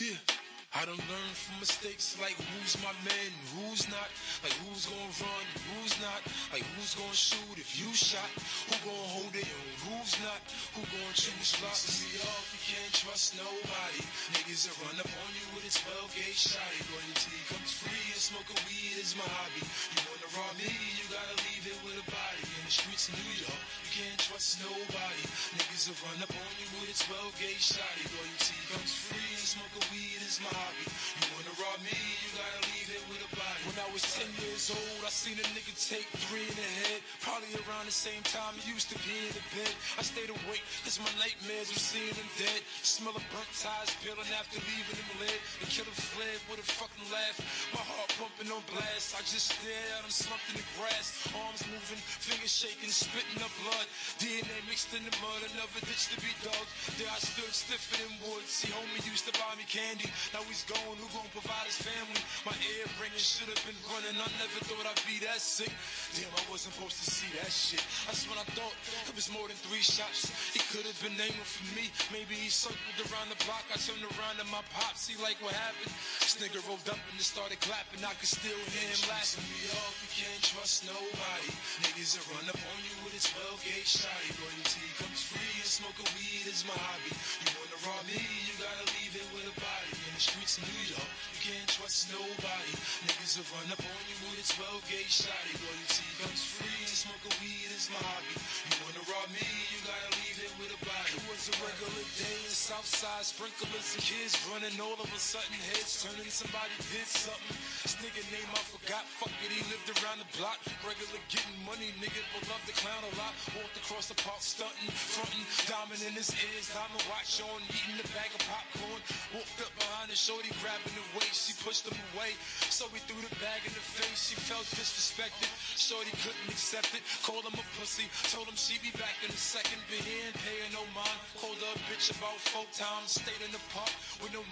Yeah, 0.00 0.16
yeah. 0.16 0.35
I 0.76 0.84
done 0.84 1.00
learned 1.08 1.36
from 1.40 1.56
mistakes 1.56 2.20
like 2.20 2.36
who's 2.36 2.76
my 2.84 2.92
man, 3.00 3.30
who's 3.56 3.88
not, 3.88 4.12
like 4.44 4.52
who's 4.60 4.84
gonna 4.84 5.24
run, 5.24 5.46
who's 5.72 5.96
not, 6.04 6.20
like 6.52 6.68
who's 6.76 6.92
gonna 6.92 7.16
shoot 7.16 7.56
if 7.56 7.80
you 7.80 7.88
shot, 7.96 8.28
who 8.68 8.76
gonna 8.84 9.08
hold 9.16 9.32
it 9.32 9.48
and 9.48 9.72
who's 9.88 10.12
not, 10.20 10.36
who 10.76 10.84
gonna 10.84 11.16
choose 11.16 11.56
slots. 11.56 12.04
Me 12.04 12.20
off, 12.28 12.44
you 12.52 12.60
can't 12.60 12.92
trust 12.92 13.40
nobody. 13.40 14.04
Niggas 14.36 14.68
that 14.68 14.76
run 14.84 15.00
up 15.00 15.08
on 15.08 15.32
you 15.32 15.48
with 15.56 15.64
a 15.64 15.72
12 15.72 16.12
gauge 16.12 16.44
shot. 16.44 16.68
Royalty 16.92 17.40
comes 17.48 17.72
free 17.72 18.12
and 18.12 18.20
smoking 18.20 18.60
weed 18.68 19.00
is 19.00 19.16
my 19.16 19.24
hobby. 19.32 19.64
You 19.64 20.00
wanna 20.12 20.28
rob 20.36 20.60
me, 20.60 20.68
you 21.00 21.08
gotta 21.08 21.40
leave 21.40 21.64
it 21.72 21.78
with 21.88 22.04
a 22.04 22.06
body. 22.12 22.44
In 22.52 22.68
the 22.68 22.74
streets 22.76 23.08
of 23.08 23.16
New 23.16 23.48
York, 23.48 23.64
you 23.80 23.90
can't 23.96 24.20
trust 24.20 24.60
nobody. 24.60 25.24
Niggas 25.56 25.88
that 25.88 25.96
run 26.04 26.20
up 26.20 26.36
on 26.36 26.52
you 26.60 26.68
with 26.84 26.92
a 26.92 26.96
12 27.00 27.32
gauge 27.40 27.64
shot. 27.64 27.96
Royalty 28.12 28.60
comes 28.76 28.92
free 28.92 29.32
and 29.40 29.48
smoking 29.56 29.88
weed 29.88 30.20
is 30.20 30.36
my 30.44 30.52
hobby. 30.52 30.65
You 30.66 31.30
wanna 31.30 31.54
rob 31.62 31.78
me, 31.78 31.94
you 31.94 32.28
gotta 32.34 32.62
leave 32.74 32.90
it 32.90 33.04
with 33.06 33.22
a 33.22 33.30
body. 33.38 33.60
When 33.70 33.78
I 33.78 33.86
was 33.94 34.02
10 34.18 34.26
years 34.42 34.66
old, 34.74 35.00
I 35.06 35.10
seen 35.14 35.38
a 35.38 35.46
nigga 35.54 35.70
take 35.78 36.10
three 36.26 36.42
in 36.42 36.56
the 36.58 36.70
head. 36.82 37.00
Probably 37.26 37.58
around 37.66 37.90
the 37.90 37.98
same 38.06 38.22
time 38.22 38.54
you 38.62 38.78
used 38.78 38.86
to 38.94 38.98
be 39.02 39.10
in 39.26 39.34
the 39.34 39.42
bed. 39.50 39.74
I 39.98 40.06
stayed 40.06 40.30
awake, 40.30 40.62
cause 40.86 41.02
my 41.02 41.10
nightmares 41.18 41.74
were 41.74 41.82
seeing 41.82 42.14
them 42.14 42.30
dead. 42.38 42.62
Smell 42.86 43.18
of 43.18 43.26
burnt 43.34 43.50
tires 43.50 43.90
peeling 43.98 44.30
after 44.30 44.62
leaving 44.62 44.94
them 44.94 45.26
lead. 45.26 45.40
The 45.58 45.66
killer 45.66 45.90
fled 45.90 46.38
with 46.46 46.62
a 46.62 46.66
fucking 46.78 47.02
laugh. 47.10 47.42
My 47.74 47.82
heart 47.82 48.14
pumping 48.14 48.46
on 48.54 48.62
blast. 48.70 49.18
I 49.18 49.26
just 49.26 49.58
stared 49.58 49.90
at 49.98 50.06
him 50.06 50.14
slumped 50.14 50.54
in 50.54 50.62
the 50.62 50.66
grass. 50.78 51.26
Arms 51.34 51.66
moving, 51.66 51.98
fingers 51.98 52.54
shaking, 52.54 52.94
spitting 52.94 53.42
up 53.42 53.50
blood. 53.66 53.90
DNA 54.22 54.62
mixed 54.70 54.94
in 54.94 55.02
the 55.02 55.10
mud, 55.18 55.42
another 55.50 55.82
ditch 55.82 56.06
to 56.14 56.22
be 56.22 56.30
dug. 56.46 56.66
There 56.94 57.10
I 57.10 57.18
stood 57.18 57.50
stiffer 57.50 58.06
than 58.06 58.22
wood. 58.22 58.46
See, 58.46 58.70
homie 58.70 59.02
used 59.02 59.26
to 59.26 59.34
buy 59.34 59.50
me 59.58 59.66
candy. 59.66 60.06
Now 60.30 60.46
he's 60.46 60.62
gone, 60.70 60.94
who 60.94 61.10
gon' 61.10 61.26
provide 61.34 61.66
his 61.66 61.82
family? 61.82 62.22
My 62.46 62.54
ear 62.54 62.86
ringing, 63.02 63.18
should 63.18 63.50
have 63.50 63.58
been 63.66 63.74
running. 63.90 64.14
I 64.14 64.30
never 64.38 64.62
thought 64.62 64.86
I'd 64.86 65.02
be 65.10 65.18
that 65.26 65.42
sick. 65.42 65.74
Damn, 66.14 66.30
I 66.30 66.46
wasn't 66.46 66.78
supposed 66.78 67.02
to 67.02 67.15
see 67.16 67.32
that 67.40 67.48
shit. 67.48 67.80
That's 68.04 68.28
when 68.28 68.36
I 68.36 68.44
thought 68.52 68.76
it 69.08 69.16
was 69.16 69.32
more 69.32 69.48
than 69.48 69.56
three 69.64 69.80
shots. 69.80 70.28
He 70.52 70.60
could 70.68 70.84
have 70.84 71.00
been 71.00 71.16
aiming 71.16 71.48
for 71.48 71.64
me. 71.72 71.88
Maybe 72.12 72.36
he 72.36 72.52
circled 72.52 73.00
around 73.08 73.32
the 73.32 73.40
block. 73.48 73.64
I 73.72 73.80
turned 73.80 74.04
around 74.04 74.36
and 74.36 74.44
my 74.52 74.60
pops, 74.76 75.08
he 75.08 75.16
like 75.24 75.40
what 75.40 75.56
happened. 75.56 75.88
This 76.20 76.36
nigga 76.36 76.60
rolled 76.68 76.84
up 76.92 77.00
and 77.00 77.16
just 77.16 77.32
started 77.32 77.56
clapping. 77.64 78.04
I 78.04 78.12
could 78.20 78.28
still 78.28 78.60
hear 78.68 78.88
him 78.92 79.00
laughing. 79.08 79.48
me 79.48 79.64
off, 79.80 79.96
you 80.04 80.10
can't 80.12 80.44
trust 80.44 80.84
nobody. 80.84 81.50
Niggas 81.88 82.20
that 82.20 82.24
run 82.36 82.44
up 82.52 82.60
on 82.60 82.78
you 82.84 82.92
with 83.00 83.16
a 83.16 83.22
12 83.24 83.64
gauge 83.64 83.92
shotty. 83.96 84.30
Royalty 84.36 84.84
comes 85.00 85.20
free 85.24 85.56
and 85.56 85.70
smoking 85.72 86.10
weed 86.20 86.44
is 86.44 86.68
my 86.68 86.76
hobby. 86.76 87.16
You 87.16 87.48
wanna 87.56 87.80
rob 87.88 88.04
me, 88.12 88.20
you 88.44 88.52
gotta 88.60 88.84
leave 88.92 89.16
it 89.16 89.24
with 89.32 89.48
a 89.48 89.56
body. 89.56 89.88
In 89.96 90.12
the 90.12 90.20
streets 90.20 90.60
of 90.60 90.68
New 90.68 90.84
York, 90.92 91.12
you 91.32 91.40
can't 91.48 91.70
trust 91.72 92.12
nobody. 92.12 92.72
Niggas 93.08 93.40
that 93.40 93.48
run 93.56 93.72
up 93.72 93.80
on 93.80 94.02
you 94.04 94.16
with 94.28 94.44
a 94.44 94.46
12 94.52 94.84
gauge 94.92 95.24
shotty. 95.24 95.56
Royalty 95.64 96.08
comes 96.20 96.44
free 96.44 96.76
smoking 97.06 97.38
weed 97.38 97.70
is 97.70 97.86
my 97.94 98.02
hobby. 98.02 98.34
You 98.34 98.74
wanna 98.82 99.04
rob 99.06 99.28
me, 99.30 99.46
you 99.70 99.78
gotta 99.86 100.10
leave 100.18 100.38
it 100.42 100.52
with 100.58 100.74
a 100.74 100.80
body. 100.82 101.14
It 101.14 101.22
was 101.30 101.46
a 101.46 101.54
regular 101.62 102.04
day 102.18 102.38
in 102.42 102.50
Southside, 102.50 103.22
sprinklers 103.22 103.94
and 103.94 104.02
kids 104.02 104.34
running. 104.50 104.74
All 104.82 104.98
of 104.98 105.06
a 105.06 105.20
sudden, 105.20 105.54
heads 105.70 106.02
turning. 106.02 106.26
Somebody 106.26 106.74
did 106.90 107.06
something. 107.06 107.54
This 107.86 107.94
nigga 108.02 108.26
name 108.34 108.50
I 108.50 108.62
forgot. 108.66 109.06
Fuck 109.06 109.30
it, 109.38 109.54
he 109.54 109.62
lived 109.70 109.86
around 110.02 110.18
the 110.18 110.30
block. 110.34 110.58
Regular 110.82 111.22
getting 111.30 111.58
money, 111.62 111.94
nigga, 112.02 112.22
but 112.34 112.42
love 112.50 112.62
the 112.66 112.74
clown 112.74 113.02
a 113.06 113.12
lot. 113.14 113.34
Walked 113.54 113.78
across 113.78 114.10
the 114.10 114.18
park, 114.26 114.42
stunting, 114.42 114.90
fronting, 114.90 115.46
diamond 115.70 116.02
in 116.02 116.18
his 116.18 116.34
ears, 116.34 116.74
diamond 116.74 117.06
watch 117.06 117.38
on, 117.38 117.62
eating 117.70 118.02
a 118.02 118.08
bag 118.18 118.34
of 118.34 118.42
popcorn. 118.50 119.00
Walked 119.30 119.62
up 119.62 119.70
behind 119.78 120.10
the 120.10 120.18
shorty, 120.18 120.50
grabbing 120.58 120.90
the 120.98 121.06
waist. 121.14 121.46
She 121.46 121.54
pushed 121.62 121.86
him 121.86 121.94
away, 122.18 122.34
so 122.66 122.90
he 122.90 122.98
threw 123.06 123.20
the 123.22 123.30
bag 123.38 123.62
in 123.62 123.70
the 123.78 123.84
face. 123.94 124.34
She 124.34 124.34
felt 124.34 124.66
disrespected. 124.74 125.46
Shorty 125.78 126.10
couldn't 126.18 126.50
accept 126.50 126.85
it. 126.94 127.02
Called 127.26 127.42
him 127.42 127.58
a 127.58 127.66
pussy. 127.74 128.06
Told 128.30 128.46
him 128.46 128.54
she'd 128.54 128.82
be 128.82 128.94
back 128.94 129.18
in 129.26 129.30
a 129.34 129.40
second. 129.40 129.82
Ain't 129.90 130.38
paying 130.46 130.70
no 130.70 130.86
mind. 130.94 131.18
Called 131.34 131.58
her 131.58 131.76
bitch 131.90 132.14
about 132.14 132.38
four 132.54 132.68
times. 132.70 133.18
Stayed 133.18 133.42
in 133.42 133.50
the 133.50 133.62
park 133.74 133.90
with 134.22 134.30
no 134.30 134.45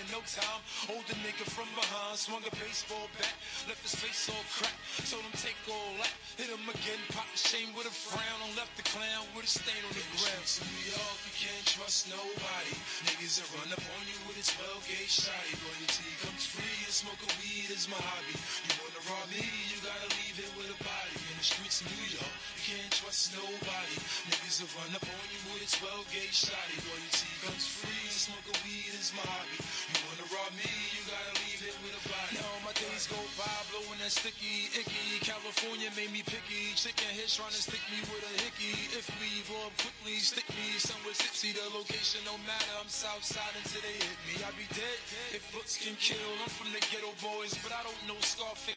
in 0.00 0.08
no 0.16 0.20
time, 0.24 0.60
older 0.88 1.16
nigga 1.20 1.44
from 1.44 1.68
behind 1.76 2.16
swung 2.16 2.40
a 2.48 2.52
baseball 2.56 3.04
bat. 3.20 3.34
Left 3.68 3.82
his 3.84 3.96
face 4.00 4.32
all 4.32 4.44
cracked. 4.48 4.80
Told 5.04 5.24
him 5.24 5.36
take 5.36 5.58
all 5.68 5.92
that. 6.00 6.12
Hit 6.40 6.48
him 6.48 6.64
again. 6.64 7.00
Popped 7.12 7.36
the 7.36 7.40
chain 7.40 7.68
with 7.76 7.84
a 7.84 7.92
frown. 7.92 8.38
And 8.46 8.56
left 8.56 8.72
the 8.80 8.86
clown 8.88 9.28
with 9.36 9.44
a 9.44 9.52
stain 9.52 9.82
on 9.84 9.92
the 9.92 10.06
ground. 10.16 10.46
To 10.46 10.60
New 10.64 10.84
York, 10.96 11.18
you 11.28 11.34
can't 11.36 11.66
trust 11.68 12.08
nobody. 12.08 12.74
Niggas 13.08 13.40
that 13.40 13.48
run 13.60 13.70
up 13.76 13.84
on 13.84 14.04
you 14.08 14.18
with 14.24 14.40
a 14.40 14.44
12 14.44 14.88
gauge 14.88 15.14
shotty. 15.20 15.54
Loyalty 15.60 16.10
comes 16.24 16.44
free 16.48 16.80
and 16.86 16.94
smoking 16.94 17.32
weed 17.44 17.68
is 17.68 17.84
my 17.90 18.00
hobby. 18.00 18.36
You 18.36 18.72
wanna 18.80 19.02
rob 19.04 19.26
me, 19.28 19.44
you 19.68 19.78
gotta 19.84 20.08
leave 20.16 20.38
it 20.40 20.50
with 20.56 20.70
a 20.72 20.78
body. 20.80 21.09
The 21.40 21.48
streets 21.48 21.80
of 21.80 21.88
New 21.88 22.20
York, 22.20 22.36
you 22.52 22.60
can't 22.68 22.92
trust 22.92 23.32
nobody. 23.32 23.96
Niggas 24.28 24.60
will 24.60 24.76
run 24.76 24.92
up 24.92 25.08
on 25.08 25.24
you 25.32 25.40
with 25.48 25.64
a 25.64 25.70
12 25.72 26.12
gauge 26.12 26.36
shotty. 26.36 26.76
Loyalty 26.84 27.32
comes 27.40 27.64
free 27.64 28.12
smoking 28.12 28.60
weed 28.60 28.92
is 28.92 29.08
my 29.16 29.24
hobby. 29.24 29.56
You 29.56 29.96
wanna 30.04 30.28
rob 30.36 30.52
me, 30.52 30.68
you 30.92 31.00
gotta 31.08 31.32
leave 31.40 31.64
it 31.64 31.72
with 31.80 31.96
a 31.96 32.02
body. 32.12 32.36
Now 32.36 32.60
my 32.60 32.76
days 32.76 33.08
go 33.08 33.16
by 33.40 33.48
blowing 33.72 33.96
that 34.04 34.12
sticky, 34.12 34.68
icky. 34.76 35.24
California 35.24 35.88
made 35.96 36.12
me 36.12 36.20
picky. 36.20 36.76
Chicken 36.76 37.08
hits 37.16 37.40
trying 37.40 37.56
to 37.56 37.62
stick 37.64 37.80
me 37.88 38.04
with 38.12 38.20
a 38.20 38.34
hickey. 38.44 38.76
If 38.92 39.08
we 39.16 39.40
up 39.64 39.72
quickly, 39.80 40.20
stick 40.20 40.44
me 40.52 40.76
somewhere 40.76 41.16
tipsy. 41.16 41.56
The 41.56 41.64
location 41.72 42.20
no 42.28 42.36
matter. 42.44 42.68
I'm 42.76 42.92
south 42.92 43.24
side 43.24 43.56
until 43.56 43.80
they 43.80 43.96
hit 43.96 44.20
me. 44.28 44.36
I 44.44 44.52
be 44.60 44.68
dead 44.76 44.98
if 45.32 45.40
looks 45.56 45.80
can 45.80 45.96
kill. 45.96 46.20
I'm 46.44 46.52
from 46.52 46.68
the 46.76 46.84
ghetto 46.92 47.16
boys, 47.24 47.56
but 47.64 47.72
I 47.72 47.80
don't 47.80 48.02
know 48.04 48.20
Scarface. 48.20 48.60